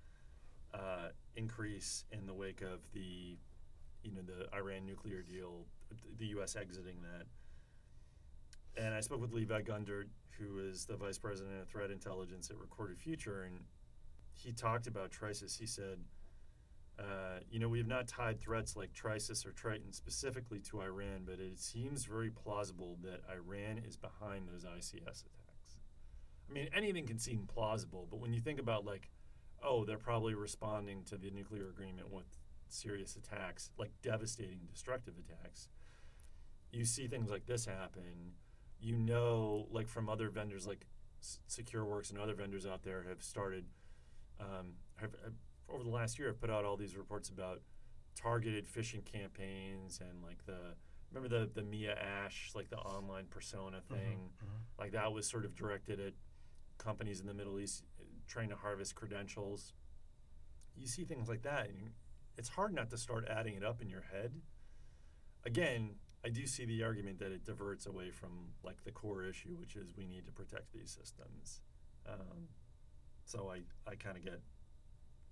uh, 0.75 1.09
increase 1.37 2.05
in 2.13 2.27
the 2.27 2.35
wake 2.35 2.63
of 2.63 2.81
the, 2.93 3.37
you 4.03 4.13
know, 4.13 4.23
the 4.23 4.55
Iran 4.57 4.87
nuclear 4.87 5.23
deal, 5.23 5.67
the 6.19 6.27
U.S. 6.27 6.57
exiting 6.57 6.97
that. 7.03 7.27
And 8.83 8.95
I 8.95 9.01
spoke 9.01 9.21
with 9.21 9.33
Levi 9.33 9.63
Gundert, 9.63 10.09
who 10.39 10.59
is 10.59 10.87
the 10.87 10.97
vice 10.97 11.19
president 11.19 11.61
of 11.61 11.69
threat 11.69 11.91
intelligence 11.91 12.51
at 12.51 12.57
Recorded 12.57 12.99
Future, 12.99 13.43
and 13.43 13.61
he 14.35 14.53
talked 14.53 14.87
about 14.87 15.11
Trisis. 15.11 15.59
He 15.59 15.67
said, 15.67 15.99
uh, 16.99 17.39
you 17.51 17.59
know, 17.59 17.69
we 17.69 17.79
have 17.79 17.87
not 17.87 18.09
tied 18.09 18.41
threats 18.41 18.77
like 18.77 18.93
Trisis 18.93 19.47
or 19.47 19.53
Triton 19.53 19.93
specifically 19.93 20.61
to 20.61 20.81
Iran, 20.81 21.23
but 21.25 21.39
it 21.39 21.59
seems 21.59 22.05
very 22.05 22.31
plausible 22.31 22.99
that 23.03 23.21
Iran 23.33 23.79
is 23.87 23.97
behind 23.97 24.49
those 24.49 24.65
ICS 24.65 25.25
attacks. 25.25 25.79
I 26.49 26.53
mean, 26.53 26.69
anything 26.75 27.07
can 27.07 27.19
seem 27.19 27.47
plausible, 27.47 28.07
but 28.11 28.19
when 28.19 28.33
you 28.33 28.41
think 28.41 28.59
about, 28.59 28.85
like, 28.85 29.11
oh, 29.63 29.85
they're 29.85 29.99
probably 29.99 30.35
responding 30.35 31.05
to 31.05 31.17
the 31.17 31.31
nuclear 31.31 31.69
agreement 31.69 32.13
with 32.13 32.27
serious 32.69 33.17
attacks, 33.17 33.71
like 33.79 33.91
devastating, 34.03 34.61
destructive 34.71 35.15
attacks, 35.19 35.69
you 36.71 36.85
see 36.85 37.09
things 37.09 37.31
like 37.31 37.47
this 37.47 37.67
happen. 37.67 38.33
You 38.81 38.97
know, 38.97 39.67
like 39.71 39.89
from 39.89 40.09
other 40.09 40.29
vendors 40.29 40.67
like 40.67 40.87
S- 41.21 41.41
SecureWorks 41.49 42.11
and 42.11 42.19
other 42.19 42.35
vendors 42.35 42.67
out 42.67 42.83
there 42.83 43.05
have 43.09 43.23
started 43.23 43.65
um, 44.41 44.75
have, 44.97 45.11
have 45.25 45.33
over 45.69 45.83
the 45.83 45.91
last 45.91 46.19
year 46.19 46.29
have 46.29 46.41
put 46.41 46.51
out 46.51 46.65
all 46.65 46.77
these 46.77 46.97
reports 46.97 47.29
about 47.29 47.61
targeted 48.15 48.67
phishing 48.67 49.05
campaigns 49.05 50.01
and 50.01 50.23
like 50.23 50.45
the 50.47 50.75
remember 51.13 51.29
the 51.41 51.51
the 51.53 51.63
Mia 51.63 51.95
Ash 51.95 52.53
like 52.55 52.71
the 52.71 52.79
online 52.79 53.27
persona 53.31 53.81
thing? 53.89 54.31
like 54.79 54.93
that 54.93 55.13
was 55.13 55.27
sort 55.27 55.45
of 55.45 55.55
directed 55.57 55.99
at 55.99 56.13
companies 56.79 57.19
in 57.21 57.27
the 57.27 57.35
Middle 57.35 57.59
East 57.59 57.83
trying 58.29 58.49
to 58.51 58.57
harvest 58.57 58.95
credentials. 58.95 59.75
You 60.77 60.87
see 60.87 61.05
things 61.05 61.29
like 61.29 61.43
that, 61.43 61.69
and 61.69 61.91
it's 62.37 62.51
hard 62.51 62.73
not 62.73 62.91
to 62.91 62.97
start 62.97 63.27
adding 63.29 63.55
it 63.55 63.65
up 63.65 63.83
in 63.83 63.89
your 63.89 64.05
head. 64.13 64.33
Again, 65.45 65.97
I 66.25 66.29
do 66.29 66.47
see 66.47 66.65
the 66.65 66.83
argument 66.83 67.19
that 67.21 67.33
it 67.33 67.45
diverts 67.45 67.87
away 67.87 68.11
from 68.11 68.51
like 68.63 68.85
the 68.85 68.91
core 68.91 69.25
issue, 69.25 69.57
which 69.59 69.77
is 69.77 69.97
we 69.97 70.07
need 70.07 70.27
to 70.27 70.33
protect 70.33 70.73
these 70.73 70.91
systems. 70.91 71.61
Um, 72.09 72.49
so 73.25 73.51
I, 73.51 73.61
I 73.91 73.95
kind 73.95 74.17
of 74.17 74.25
get 74.25 74.41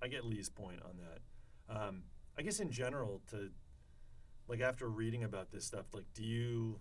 I 0.02 0.08
get 0.08 0.24
Lee's 0.24 0.48
point 0.48 0.80
on 0.84 0.98
that. 0.98 1.76
Um, 1.76 2.02
I 2.38 2.42
guess 2.42 2.60
in 2.60 2.70
general, 2.70 3.22
to 3.30 3.50
like 4.48 4.60
after 4.60 4.88
reading 4.88 5.24
about 5.24 5.50
this 5.50 5.64
stuff, 5.64 5.86
like 5.92 6.06
do 6.14 6.22
you 6.22 6.78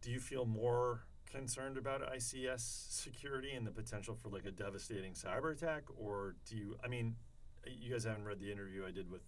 do 0.00 0.10
you 0.10 0.18
feel 0.18 0.46
more 0.46 1.04
concerned 1.36 1.76
about 1.78 2.02
ICS 2.14 2.60
security 2.90 3.52
and 3.52 3.66
the 3.66 3.70
potential 3.70 4.14
for 4.14 4.28
like 4.28 4.44
a 4.44 4.50
devastating 4.50 5.12
cyber 5.14 5.52
attack, 5.52 5.84
or 5.98 6.36
do 6.48 6.56
you? 6.56 6.76
I 6.84 6.88
mean, 6.88 7.16
you 7.66 7.90
guys 7.90 8.04
haven't 8.04 8.24
read 8.24 8.40
the 8.40 8.50
interview 8.50 8.84
I 8.86 8.90
did 8.90 9.10
with 9.10 9.22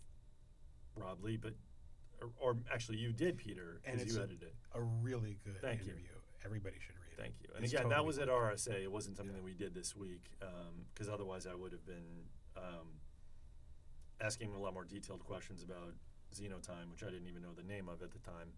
Rob 0.97 1.23
Lee, 1.23 1.37
but 1.37 1.55
or, 2.21 2.31
or 2.41 2.57
actually 2.73 2.99
you 2.99 3.13
did, 3.13 3.37
Peter, 3.37 3.81
And 3.85 3.99
because 3.99 4.15
you 4.15 4.21
a- 4.21 4.25
edited. 4.25 4.53
A 4.75 4.81
really 4.83 5.39
good 5.45 5.61
Thank 5.61 5.81
you. 5.81 5.93
interview. 5.93 6.09
Everybody 6.45 6.77
should 6.79 6.95
read 6.97 7.13
it. 7.19 7.21
Thank 7.23 7.35
you. 7.43 7.49
And 7.57 7.65
It's 7.65 7.73
again, 7.73 7.89
that 7.89 8.05
was 8.05 8.19
at 8.19 8.29
RSA. 8.29 8.83
It 8.83 8.91
wasn't 8.93 9.17
something 9.17 9.35
that 9.35 9.43
we 9.43 9.55
did 9.55 9.75
this 9.75 9.97
week 9.97 10.31
because 10.93 11.09
otherwise 11.09 11.47
I 11.47 11.55
would 11.55 11.73
have 11.73 11.85
been 11.87 12.27
um, 12.57 13.01
asking 14.21 14.53
a 14.55 14.59
lot 14.59 14.75
more 14.75 14.85
detailed 14.85 15.25
questions 15.25 15.63
about 15.63 15.95
Xenotime, 16.35 16.91
which 16.91 17.03
I 17.03 17.07
didn't 17.11 17.29
even 17.29 17.43
know 17.43 17.53
the 17.57 17.63
name 17.63 17.89
of 17.89 18.03
at 18.03 18.11
the 18.13 18.19
time. 18.19 18.53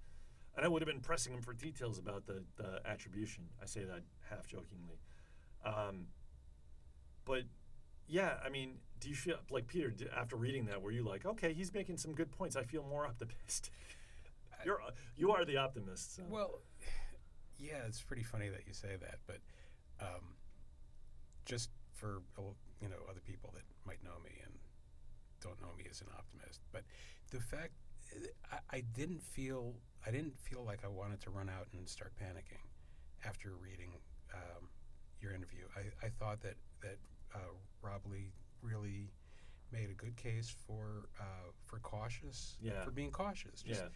And 0.56 0.64
I 0.64 0.68
would 0.68 0.80
have 0.80 0.88
been 0.88 1.00
pressing 1.00 1.34
him 1.34 1.42
for 1.42 1.52
details 1.52 1.98
about 1.98 2.26
the, 2.26 2.42
the 2.56 2.80
attribution. 2.86 3.44
I 3.62 3.66
say 3.66 3.84
that 3.84 4.02
half 4.30 4.46
jokingly. 4.46 4.98
Um, 5.64 6.06
but 7.26 7.42
yeah, 8.08 8.34
I 8.44 8.48
mean, 8.48 8.78
do 9.00 9.10
you 9.10 9.14
feel 9.14 9.36
like 9.50 9.66
Peter, 9.66 9.92
after 10.16 10.36
reading 10.36 10.66
that, 10.66 10.80
were 10.80 10.92
you 10.92 11.02
like, 11.02 11.26
okay, 11.26 11.52
he's 11.52 11.74
making 11.74 11.98
some 11.98 12.14
good 12.14 12.30
points? 12.30 12.56
I 12.56 12.62
feel 12.62 12.82
more 12.82 13.04
optimistic. 13.06 13.72
You're, 14.64 14.80
you 15.16 15.32
are 15.32 15.44
the 15.44 15.58
optimist. 15.58 16.16
So. 16.16 16.22
Well, 16.28 16.60
yeah, 17.58 17.84
it's 17.86 18.00
pretty 18.00 18.22
funny 18.22 18.48
that 18.48 18.66
you 18.66 18.72
say 18.72 18.96
that, 19.00 19.18
but 19.26 19.38
um, 20.00 20.36
just 21.44 21.70
for 21.92 22.22
you 22.80 22.88
know 22.88 22.96
other 23.08 23.20
people 23.20 23.50
that 23.54 23.62
might 23.86 24.02
know 24.04 24.18
me 24.22 24.32
and 24.44 24.52
don't 25.40 25.60
know 25.60 25.72
me 25.76 25.84
as 25.90 26.00
an 26.00 26.08
optimist, 26.16 26.60
but 26.72 26.82
the 27.30 27.40
fact 27.40 27.72
I, 28.52 28.58
I 28.78 28.80
didn't 28.94 29.22
feel 29.22 29.74
I 30.06 30.10
didn't 30.10 30.38
feel 30.38 30.62
like 30.64 30.84
I 30.84 30.88
wanted 30.88 31.20
to 31.22 31.30
run 31.30 31.48
out 31.48 31.66
and 31.72 31.88
start 31.88 32.12
panicking 32.22 32.62
after 33.26 33.54
reading 33.60 33.92
um, 34.34 34.68
your 35.20 35.32
interview. 35.34 35.64
I, 35.76 36.06
I 36.06 36.10
thought 36.10 36.40
that 36.42 36.56
that 36.82 36.98
uh, 37.34 37.38
Rob 37.82 38.02
Lee 38.10 38.32
really 38.62 39.10
made 39.72 39.90
a 39.90 39.94
good 39.94 40.16
case 40.16 40.54
for 40.66 41.08
uh, 41.20 41.50
for 41.62 41.78
cautious 41.80 42.56
Yeah. 42.60 42.82
for 42.84 42.90
being 42.90 43.10
cautious. 43.10 43.62
Just 43.62 43.82
yeah. 43.82 43.88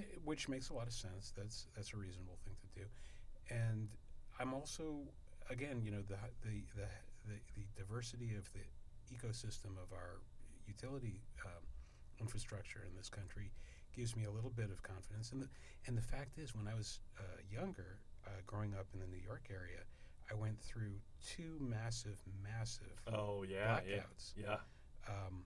I- 0.00 0.04
which 0.24 0.48
makes 0.48 0.68
a 0.70 0.74
lot 0.74 0.86
of 0.86 0.92
sense. 0.92 1.32
That's 1.36 1.66
that's 1.74 1.92
a 1.94 1.96
reasonable 1.96 2.38
thing 2.44 2.54
to 2.60 2.80
do, 2.80 2.86
and 3.50 3.88
I'm 4.38 4.52
also 4.54 5.08
again, 5.50 5.80
you 5.82 5.90
know, 5.90 6.02
the 6.02 6.18
the 6.42 6.62
the 6.76 6.88
the, 7.26 7.34
the 7.56 7.64
diversity 7.76 8.34
of 8.36 8.48
the 8.52 8.64
ecosystem 9.14 9.76
of 9.82 9.92
our 9.92 10.20
utility 10.66 11.22
um, 11.46 11.62
infrastructure 12.20 12.84
in 12.88 12.96
this 12.96 13.08
country 13.08 13.50
gives 13.94 14.16
me 14.16 14.24
a 14.24 14.30
little 14.30 14.50
bit 14.50 14.70
of 14.70 14.82
confidence. 14.82 15.32
And 15.32 15.42
the 15.42 15.48
and 15.86 15.96
the 15.96 16.02
fact 16.02 16.38
is, 16.38 16.54
when 16.54 16.68
I 16.68 16.74
was 16.74 17.00
uh, 17.18 17.22
younger, 17.50 17.98
uh, 18.26 18.30
growing 18.46 18.74
up 18.74 18.86
in 18.94 19.00
the 19.00 19.06
New 19.06 19.22
York 19.24 19.44
area, 19.50 19.80
I 20.30 20.34
went 20.34 20.60
through 20.60 20.92
two 21.24 21.56
massive, 21.60 22.18
massive 22.42 23.00
Oh, 23.12 23.42
yeah. 23.48 23.80
Yeah. 23.88 23.96
blackouts. 23.96 24.32
Yeah. 24.36 24.56
Um, 25.08 25.44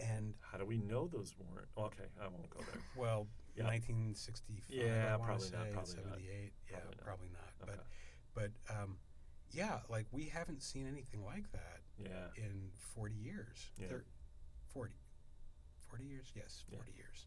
and 0.00 0.34
How 0.40 0.58
do 0.58 0.64
we 0.66 0.78
know 0.78 1.08
those 1.08 1.34
weren't? 1.38 1.66
Okay, 1.76 2.04
I 2.22 2.28
won't 2.28 2.48
go 2.50 2.60
there. 2.60 2.80
Well, 2.96 3.26
Yeah. 3.56 3.64
1965. 3.64 4.76
Yeah, 4.76 5.16
probably 5.16 5.50
not, 5.50 5.72
probably 5.72 5.74
not. 5.74 5.86
78. 5.88 6.52
Yeah, 6.70 6.76
Probably 6.78 6.94
not. 6.96 7.04
probably 7.04 7.28
not. 7.32 7.68
Okay. 7.68 7.80
But 8.34 8.50
but 8.68 8.74
um, 8.82 8.98
yeah, 9.50 9.78
like 9.88 10.06
we 10.12 10.24
haven't 10.24 10.62
seen 10.62 10.86
anything 10.86 11.24
like 11.24 11.50
that 11.52 11.80
Yeah. 11.98 12.28
in 12.36 12.68
40 12.94 13.14
years. 13.14 13.70
Yeah. 13.80 13.88
Thir- 13.88 14.04
40. 14.72 14.92
40 15.88 16.04
years? 16.04 16.32
Yes, 16.34 16.64
Yeah. 16.70 16.76
40 16.76 16.92
years. 16.96 17.26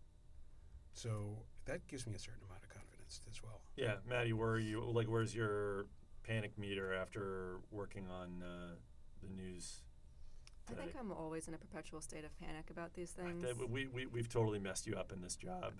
So 0.93 1.45
that 1.65 1.87
gives 1.87 2.05
me 2.05 2.15
a 2.15 2.19
certain 2.19 2.43
amount 2.45 2.63
of 2.63 2.69
confidence 2.69 3.21
as 3.29 3.41
well. 3.41 3.61
Yeah, 3.75 3.95
Maddie, 4.07 4.33
where 4.33 4.49
are 4.49 4.59
you? 4.59 4.81
Like, 4.81 5.07
where's 5.07 5.33
your 5.33 5.87
panic 6.23 6.57
meter 6.57 6.93
after 6.93 7.59
working 7.71 8.07
on 8.09 8.43
uh, 8.43 8.75
the 9.21 9.29
news 9.29 9.81
I 10.69 10.73
think 10.73 10.95
I'm 10.99 11.11
always 11.11 11.47
in 11.47 11.53
a 11.53 11.57
perpetual 11.57 12.01
state 12.01 12.23
of 12.23 12.37
panic 12.39 12.69
about 12.69 12.93
these 12.93 13.11
things. 13.11 13.41
That- 13.43 13.69
we, 13.69 13.87
we, 13.87 14.05
we've 14.05 14.29
totally 14.29 14.59
messed 14.59 14.87
you 14.87 14.95
up 14.95 15.11
in 15.11 15.21
this 15.21 15.35
job. 15.35 15.73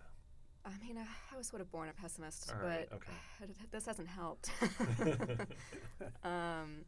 I 0.66 0.70
mean, 0.86 0.98
I, 0.98 1.06
I 1.34 1.38
was 1.38 1.48
sort 1.48 1.62
of 1.62 1.72
born 1.72 1.90
a 1.90 1.94
pessimist, 1.94 2.52
All 2.52 2.68
right, 2.68 2.88
but 2.90 2.98
okay. 2.98 3.52
this 3.72 3.86
hasn't 3.86 4.08
helped. 4.08 4.52
um, 6.24 6.86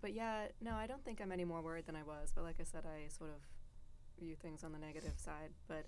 but 0.00 0.12
yeah, 0.12 0.46
no, 0.60 0.74
I 0.74 0.86
don't 0.86 1.04
think 1.04 1.20
I'm 1.20 1.30
any 1.30 1.44
more 1.44 1.62
worried 1.62 1.86
than 1.86 1.94
I 1.94 2.02
was. 2.02 2.32
But 2.34 2.44
like 2.44 2.56
I 2.60 2.64
said, 2.64 2.84
I 2.84 3.08
sort 3.08 3.30
of 3.30 3.40
view 4.18 4.34
things 4.34 4.64
on 4.64 4.72
the 4.72 4.78
negative 4.78 5.14
side. 5.16 5.50
But 5.68 5.86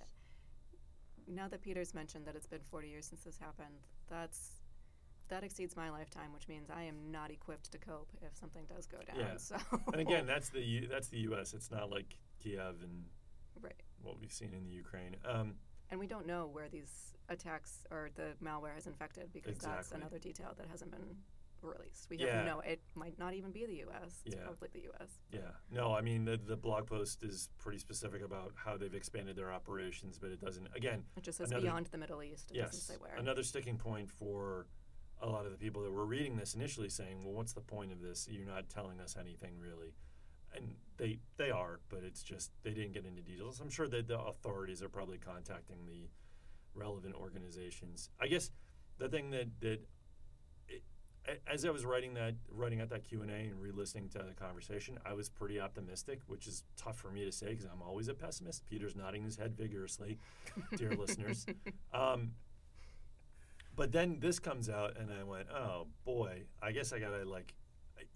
now 1.26 1.48
that 1.48 1.62
Peter's 1.62 1.94
mentioned 1.94 2.26
that 2.26 2.36
it's 2.36 2.46
been 2.46 2.60
40 2.70 2.88
years 2.88 3.06
since 3.06 3.22
this 3.22 3.38
happened, 3.38 3.82
that's 4.08 4.60
that 5.28 5.44
exceeds 5.44 5.76
my 5.76 5.90
lifetime, 5.90 6.32
which 6.32 6.48
means 6.48 6.70
I 6.70 6.84
am 6.84 7.10
not 7.10 7.30
equipped 7.30 7.70
to 7.72 7.78
cope 7.78 8.08
if 8.22 8.34
something 8.36 8.64
does 8.64 8.86
go 8.86 8.98
down. 9.06 9.18
Yeah. 9.18 9.36
So 9.36 9.56
And 9.92 10.00
again, 10.00 10.26
that's 10.32 10.48
the 10.48 10.60
U, 10.62 10.88
that's 10.90 11.08
the 11.08 11.18
U.S. 11.18 11.52
It's 11.52 11.70
not 11.70 11.90
like 11.90 12.16
Kiev 12.42 12.76
and 12.82 13.04
right. 13.60 13.74
what 14.02 14.18
we've 14.18 14.32
seen 14.32 14.54
in 14.54 14.64
the 14.64 14.70
Ukraine. 14.70 15.16
Um, 15.28 15.54
And 15.90 16.00
we 16.00 16.06
don't 16.06 16.26
know 16.26 16.48
where 16.50 16.68
these 16.68 17.14
attacks 17.28 17.86
or 17.90 18.08
the 18.14 18.32
malware 18.42 18.74
has 18.74 18.86
infected 18.86 19.32
because 19.32 19.58
that's 19.58 19.92
another 19.92 20.18
detail 20.18 20.54
that 20.56 20.66
hasn't 20.70 20.90
been 20.90 21.16
released. 21.62 22.08
We 22.10 22.18
Yeah. 22.18 22.36
have 22.38 22.46
no. 22.46 22.60
It 22.60 22.80
might 22.94 23.18
not 23.18 23.34
even 23.34 23.50
be 23.52 23.66
the 23.66 23.76
U.S. 23.76 24.22
It's 24.24 24.34
Yeah. 24.36 24.42
probably 24.44 24.68
the 24.72 24.80
U.S. 24.82 25.18
yeah, 25.32 25.52
no, 25.70 25.94
I 25.94 26.00
mean 26.00 26.24
the 26.24 26.36
the 26.36 26.56
blog 26.56 26.86
post 26.86 27.22
is 27.22 27.48
pretty 27.58 27.78
specific 27.78 28.22
about 28.22 28.52
how 28.56 28.76
they've 28.76 28.94
expanded 28.94 29.36
their 29.36 29.52
operations, 29.52 30.18
but 30.18 30.30
it 30.30 30.40
doesn't. 30.40 30.68
Again, 30.74 31.04
It 31.16 31.22
just 31.22 31.38
says 31.38 31.50
Another- 31.50 31.62
beyond 31.66 31.86
the 31.86 31.98
Middle 31.98 32.22
East. 32.22 32.50
It 32.50 32.54
doesn't 32.58 32.74
yes, 32.78 32.82
say 32.82 32.96
where. 32.96 33.16
another 33.16 33.42
sticking 33.42 33.78
point 33.78 34.10
for 34.10 34.66
a 35.20 35.28
lot 35.28 35.46
of 35.46 35.52
the 35.52 35.58
people 35.58 35.82
that 35.82 35.90
were 35.90 36.06
reading 36.06 36.36
this 36.36 36.54
initially, 36.54 36.88
saying, 36.88 37.24
"Well, 37.24 37.34
what's 37.34 37.52
the 37.52 37.60
point 37.60 37.90
of 37.92 38.00
this? 38.00 38.28
You're 38.28 38.46
not 38.46 38.68
telling 38.68 39.00
us 39.00 39.16
anything 39.16 39.58
really." 39.58 39.94
And 40.52 40.76
they 40.96 41.20
they 41.36 41.50
are, 41.50 41.80
but 41.88 42.04
it's 42.04 42.22
just 42.22 42.52
they 42.62 42.72
didn't 42.72 42.92
get 42.92 43.04
into 43.04 43.22
details. 43.22 43.60
I'm 43.60 43.68
sure 43.68 43.88
that 43.88 44.06
the 44.08 44.18
authorities 44.20 44.82
are 44.82 44.88
probably 44.88 45.18
contacting 45.18 45.84
the 45.86 46.08
relevant 46.74 47.14
organizations. 47.16 48.10
I 48.20 48.28
guess 48.28 48.50
the 48.98 49.08
thing 49.08 49.30
that 49.30 49.60
that 49.60 49.80
as 51.46 51.64
I 51.64 51.70
was 51.70 51.84
writing 51.84 52.14
that 52.14 52.34
writing 52.50 52.80
out 52.80 52.88
that 52.90 53.04
Q 53.04 53.22
and 53.22 53.30
A 53.30 53.34
and 53.34 53.60
re-listening 53.60 54.08
to 54.10 54.18
the 54.18 54.34
conversation, 54.34 54.98
I 55.04 55.12
was 55.12 55.28
pretty 55.28 55.60
optimistic, 55.60 56.20
which 56.26 56.46
is 56.46 56.64
tough 56.76 56.96
for 56.98 57.10
me 57.10 57.24
to 57.24 57.32
say 57.32 57.48
because 57.50 57.64
I'm 57.66 57.82
always 57.82 58.08
a 58.08 58.14
pessimist. 58.14 58.64
Peter's 58.66 58.96
nodding 58.96 59.22
his 59.24 59.36
head 59.36 59.56
vigorously, 59.56 60.18
dear 60.76 60.92
listeners. 60.98 61.46
Um, 61.92 62.32
but 63.76 63.92
then 63.92 64.18
this 64.20 64.38
comes 64.38 64.68
out, 64.68 64.96
and 64.98 65.10
I 65.12 65.22
went, 65.22 65.48
"Oh 65.50 65.86
boy, 66.04 66.44
I 66.62 66.72
guess 66.72 66.92
I 66.92 66.98
gotta 66.98 67.24
like, 67.24 67.54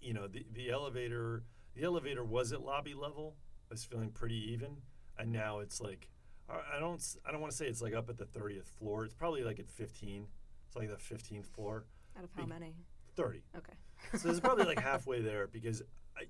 you 0.01 0.13
know, 0.13 0.27
the 0.27 0.45
the 0.51 0.69
elevator 0.71 1.43
the 1.75 1.83
elevator 1.83 2.23
was 2.23 2.51
at 2.51 2.61
lobby 2.61 2.93
level. 2.93 3.35
I 3.69 3.73
was 3.73 3.83
feeling 3.85 4.09
pretty 4.11 4.51
even, 4.53 4.77
and 5.17 5.31
now 5.31 5.59
it's 5.59 5.79
like, 5.79 6.09
I 6.49 6.79
don't 6.79 7.01
I 7.25 7.31
don't 7.31 7.39
want 7.41 7.51
to 7.51 7.57
say 7.57 7.67
it's 7.67 7.81
like 7.81 7.93
up 7.93 8.09
at 8.09 8.17
the 8.17 8.25
thirtieth 8.25 8.67
floor. 8.67 9.05
It's 9.05 9.13
probably 9.13 9.43
like 9.43 9.59
at 9.59 9.69
fifteen. 9.69 10.27
It's 10.67 10.75
like 10.75 10.89
the 10.89 10.97
fifteenth 10.97 11.47
floor, 11.47 11.85
Out 12.17 12.23
of 12.25 12.31
how 12.35 12.41
big- 12.41 12.49
many? 12.49 12.75
Thirty. 13.15 13.43
Okay. 13.55 13.73
So 14.17 14.29
it's 14.29 14.39
probably 14.39 14.65
like 14.65 14.79
halfway 14.91 15.21
there 15.21 15.47
because, 15.47 15.81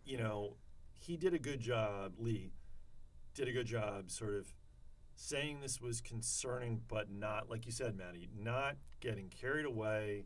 you 0.05 0.17
know, 0.17 0.55
he 0.93 1.17
did 1.17 1.33
a 1.33 1.39
good 1.39 1.59
job. 1.59 2.13
Lee 2.17 2.51
did 3.33 3.47
a 3.47 3.51
good 3.51 3.65
job, 3.65 4.09
sort 4.11 4.35
of 4.35 4.53
saying 5.15 5.61
this 5.61 5.81
was 5.81 6.01
concerning, 6.01 6.81
but 6.87 7.11
not 7.11 7.49
like 7.49 7.65
you 7.65 7.71
said, 7.71 7.95
Maddie, 7.95 8.29
not 8.37 8.77
getting 8.99 9.29
carried 9.29 9.65
away, 9.65 10.25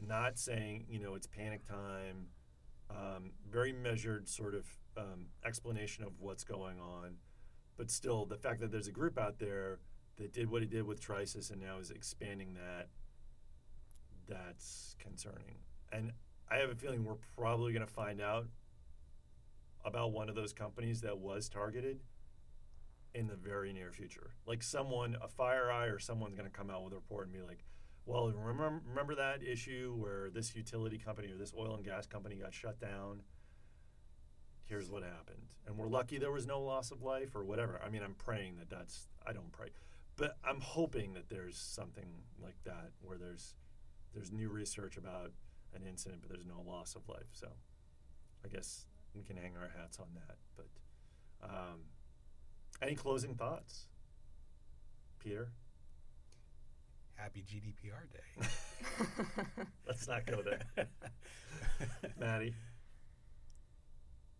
not 0.00 0.38
saying 0.38 0.86
you 0.88 0.98
know 0.98 1.14
it's 1.14 1.26
panic 1.26 1.64
time. 1.64 2.26
Um, 2.90 3.32
very 3.48 3.72
measured 3.72 4.28
sort 4.28 4.54
of 4.54 4.66
um, 4.96 5.26
explanation 5.44 6.04
of 6.04 6.12
what's 6.18 6.42
going 6.42 6.80
on, 6.80 7.16
but 7.76 7.90
still 7.90 8.24
the 8.24 8.38
fact 8.38 8.60
that 8.60 8.72
there's 8.72 8.88
a 8.88 8.92
group 8.92 9.18
out 9.18 9.38
there 9.38 9.78
that 10.16 10.32
did 10.32 10.50
what 10.50 10.62
he 10.62 10.68
did 10.68 10.84
with 10.84 11.00
Trisis 11.00 11.50
and 11.50 11.60
now 11.60 11.78
is 11.78 11.90
expanding 11.90 12.54
that. 12.54 12.88
That's 14.28 14.94
concerning, 14.98 15.56
and 15.90 16.12
I 16.50 16.56
have 16.56 16.70
a 16.70 16.74
feeling 16.74 17.04
we're 17.04 17.14
probably 17.36 17.72
going 17.72 17.86
to 17.86 17.92
find 17.92 18.20
out 18.20 18.46
about 19.84 20.12
one 20.12 20.28
of 20.28 20.34
those 20.34 20.52
companies 20.52 21.00
that 21.00 21.18
was 21.18 21.48
targeted 21.48 22.00
in 23.14 23.26
the 23.26 23.36
very 23.36 23.72
near 23.72 23.90
future. 23.90 24.30
Like 24.46 24.62
someone, 24.62 25.16
a 25.22 25.28
FireEye 25.28 25.92
or 25.92 25.98
someone's 25.98 26.34
going 26.36 26.50
to 26.50 26.56
come 26.56 26.70
out 26.70 26.84
with 26.84 26.92
a 26.92 26.96
report 26.96 27.26
and 27.26 27.34
be 27.34 27.42
like, 27.42 27.64
"Well, 28.06 28.30
remember 28.30 28.80
remember 28.86 29.14
that 29.14 29.42
issue 29.42 29.94
where 29.96 30.30
this 30.30 30.54
utility 30.54 30.98
company 30.98 31.32
or 31.32 31.36
this 31.36 31.52
oil 31.56 31.74
and 31.74 31.84
gas 31.84 32.06
company 32.06 32.36
got 32.36 32.52
shut 32.52 32.80
down? 32.80 33.22
Here's 34.64 34.90
what 34.90 35.02
happened." 35.02 35.48
And 35.66 35.76
we're 35.76 35.88
lucky 35.88 36.18
there 36.18 36.32
was 36.32 36.46
no 36.46 36.60
loss 36.60 36.90
of 36.90 37.02
life 37.02 37.34
or 37.34 37.44
whatever. 37.44 37.80
I 37.84 37.88
mean, 37.88 38.02
I'm 38.02 38.14
praying 38.14 38.56
that 38.58 38.70
that's 38.70 39.08
I 39.26 39.32
don't 39.32 39.52
pray, 39.52 39.68
but 40.16 40.36
I'm 40.44 40.60
hoping 40.60 41.14
that 41.14 41.28
there's 41.28 41.56
something 41.56 42.08
like 42.42 42.56
that 42.64 42.92
where 43.00 43.18
there's 43.18 43.54
there's 44.14 44.32
new 44.32 44.48
research 44.48 44.96
about 44.96 45.32
an 45.74 45.82
incident, 45.86 46.22
but 46.22 46.30
there's 46.30 46.46
no 46.46 46.62
loss 46.66 46.94
of 46.94 47.08
life. 47.08 47.28
So 47.32 47.48
I 48.44 48.48
guess 48.48 48.86
we 49.14 49.22
can 49.22 49.36
hang 49.36 49.56
our 49.56 49.70
hats 49.80 49.98
on 49.98 50.06
that. 50.14 50.36
But 50.56 50.68
um, 51.42 51.80
any 52.82 52.94
closing 52.94 53.34
thoughts, 53.34 53.86
Peter? 55.18 55.50
Happy 57.14 57.44
GDPR 57.46 58.10
Day. 58.12 58.46
Let's 59.86 60.06
not 60.06 60.26
go 60.26 60.42
there. 60.42 60.86
Maddie? 62.18 62.54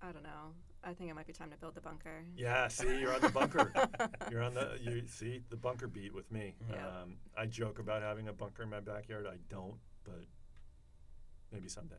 I 0.00 0.12
don't 0.12 0.22
know. 0.22 0.52
I 0.84 0.92
think 0.94 1.10
it 1.10 1.14
might 1.14 1.26
be 1.26 1.32
time 1.32 1.50
to 1.50 1.56
build 1.56 1.74
the 1.74 1.80
bunker. 1.80 2.24
Yeah, 2.36 2.68
see, 2.68 3.00
you're 3.00 3.14
on 3.14 3.20
the 3.20 3.28
bunker. 3.28 3.72
you're 4.30 4.42
on 4.42 4.54
the 4.54 4.78
you 4.80 5.02
see 5.06 5.40
the 5.50 5.56
bunker 5.56 5.88
beat 5.88 6.14
with 6.14 6.30
me. 6.30 6.54
Yeah. 6.70 6.86
Um, 6.86 7.16
I 7.36 7.46
joke 7.46 7.78
about 7.78 8.02
having 8.02 8.28
a 8.28 8.32
bunker 8.32 8.62
in 8.62 8.70
my 8.70 8.80
backyard. 8.80 9.26
I 9.26 9.36
don't, 9.48 9.76
but 10.04 10.24
maybe 11.52 11.68
someday. 11.68 11.96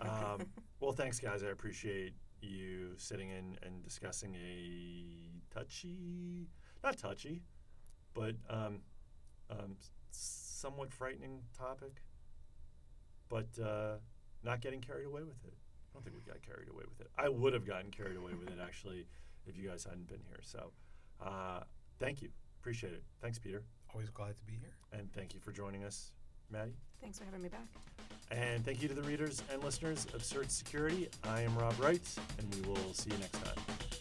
Um, 0.00 0.46
well, 0.80 0.92
thanks, 0.92 1.18
guys. 1.18 1.42
I 1.42 1.48
appreciate 1.48 2.14
you 2.42 2.92
sitting 2.96 3.30
in 3.30 3.56
and 3.62 3.82
discussing 3.82 4.34
a 4.34 5.54
touchy, 5.54 6.48
not 6.84 6.98
touchy, 6.98 7.42
but 8.14 8.34
um, 8.48 8.80
um, 9.50 9.76
somewhat 10.10 10.92
frightening 10.92 11.40
topic, 11.56 12.02
but 13.28 13.48
uh, 13.62 13.96
not 14.42 14.60
getting 14.60 14.80
carried 14.80 15.06
away 15.06 15.22
with 15.22 15.44
it. 15.44 15.54
I 15.90 15.94
don't 15.94 16.04
think 16.04 16.16
we 16.16 16.22
got 16.22 16.42
carried 16.42 16.68
away 16.68 16.84
with 16.88 17.00
it. 17.00 17.10
I 17.18 17.28
would 17.28 17.52
have 17.52 17.66
gotten 17.66 17.90
carried 17.90 18.16
away 18.16 18.32
with 18.38 18.48
it 18.48 18.58
actually 18.62 19.06
if 19.46 19.56
you 19.56 19.68
guys 19.68 19.84
hadn't 19.84 20.08
been 20.08 20.22
here. 20.28 20.40
So, 20.42 20.70
uh, 21.24 21.60
thank 21.98 22.22
you. 22.22 22.28
Appreciate 22.60 22.92
it. 22.92 23.02
Thanks, 23.20 23.38
Peter. 23.38 23.62
Always 23.92 24.10
glad 24.10 24.36
to 24.36 24.44
be 24.44 24.52
here. 24.52 24.76
And 24.92 25.12
thank 25.12 25.34
you 25.34 25.40
for 25.40 25.50
joining 25.50 25.84
us, 25.84 26.12
Maddie. 26.50 26.76
Thanks 27.00 27.18
for 27.18 27.24
having 27.24 27.42
me 27.42 27.48
back. 27.48 27.66
And 28.30 28.64
thank 28.64 28.82
you 28.82 28.88
to 28.88 28.94
the 28.94 29.02
readers 29.02 29.42
and 29.52 29.64
listeners 29.64 30.06
of 30.14 30.22
Search 30.22 30.50
Security. 30.50 31.08
I 31.24 31.40
am 31.40 31.56
Rob 31.58 31.74
Wright, 31.80 32.06
and 32.38 32.54
we 32.54 32.68
will 32.68 32.92
see 32.92 33.10
you 33.10 33.18
next 33.18 33.42
time. 33.44 33.99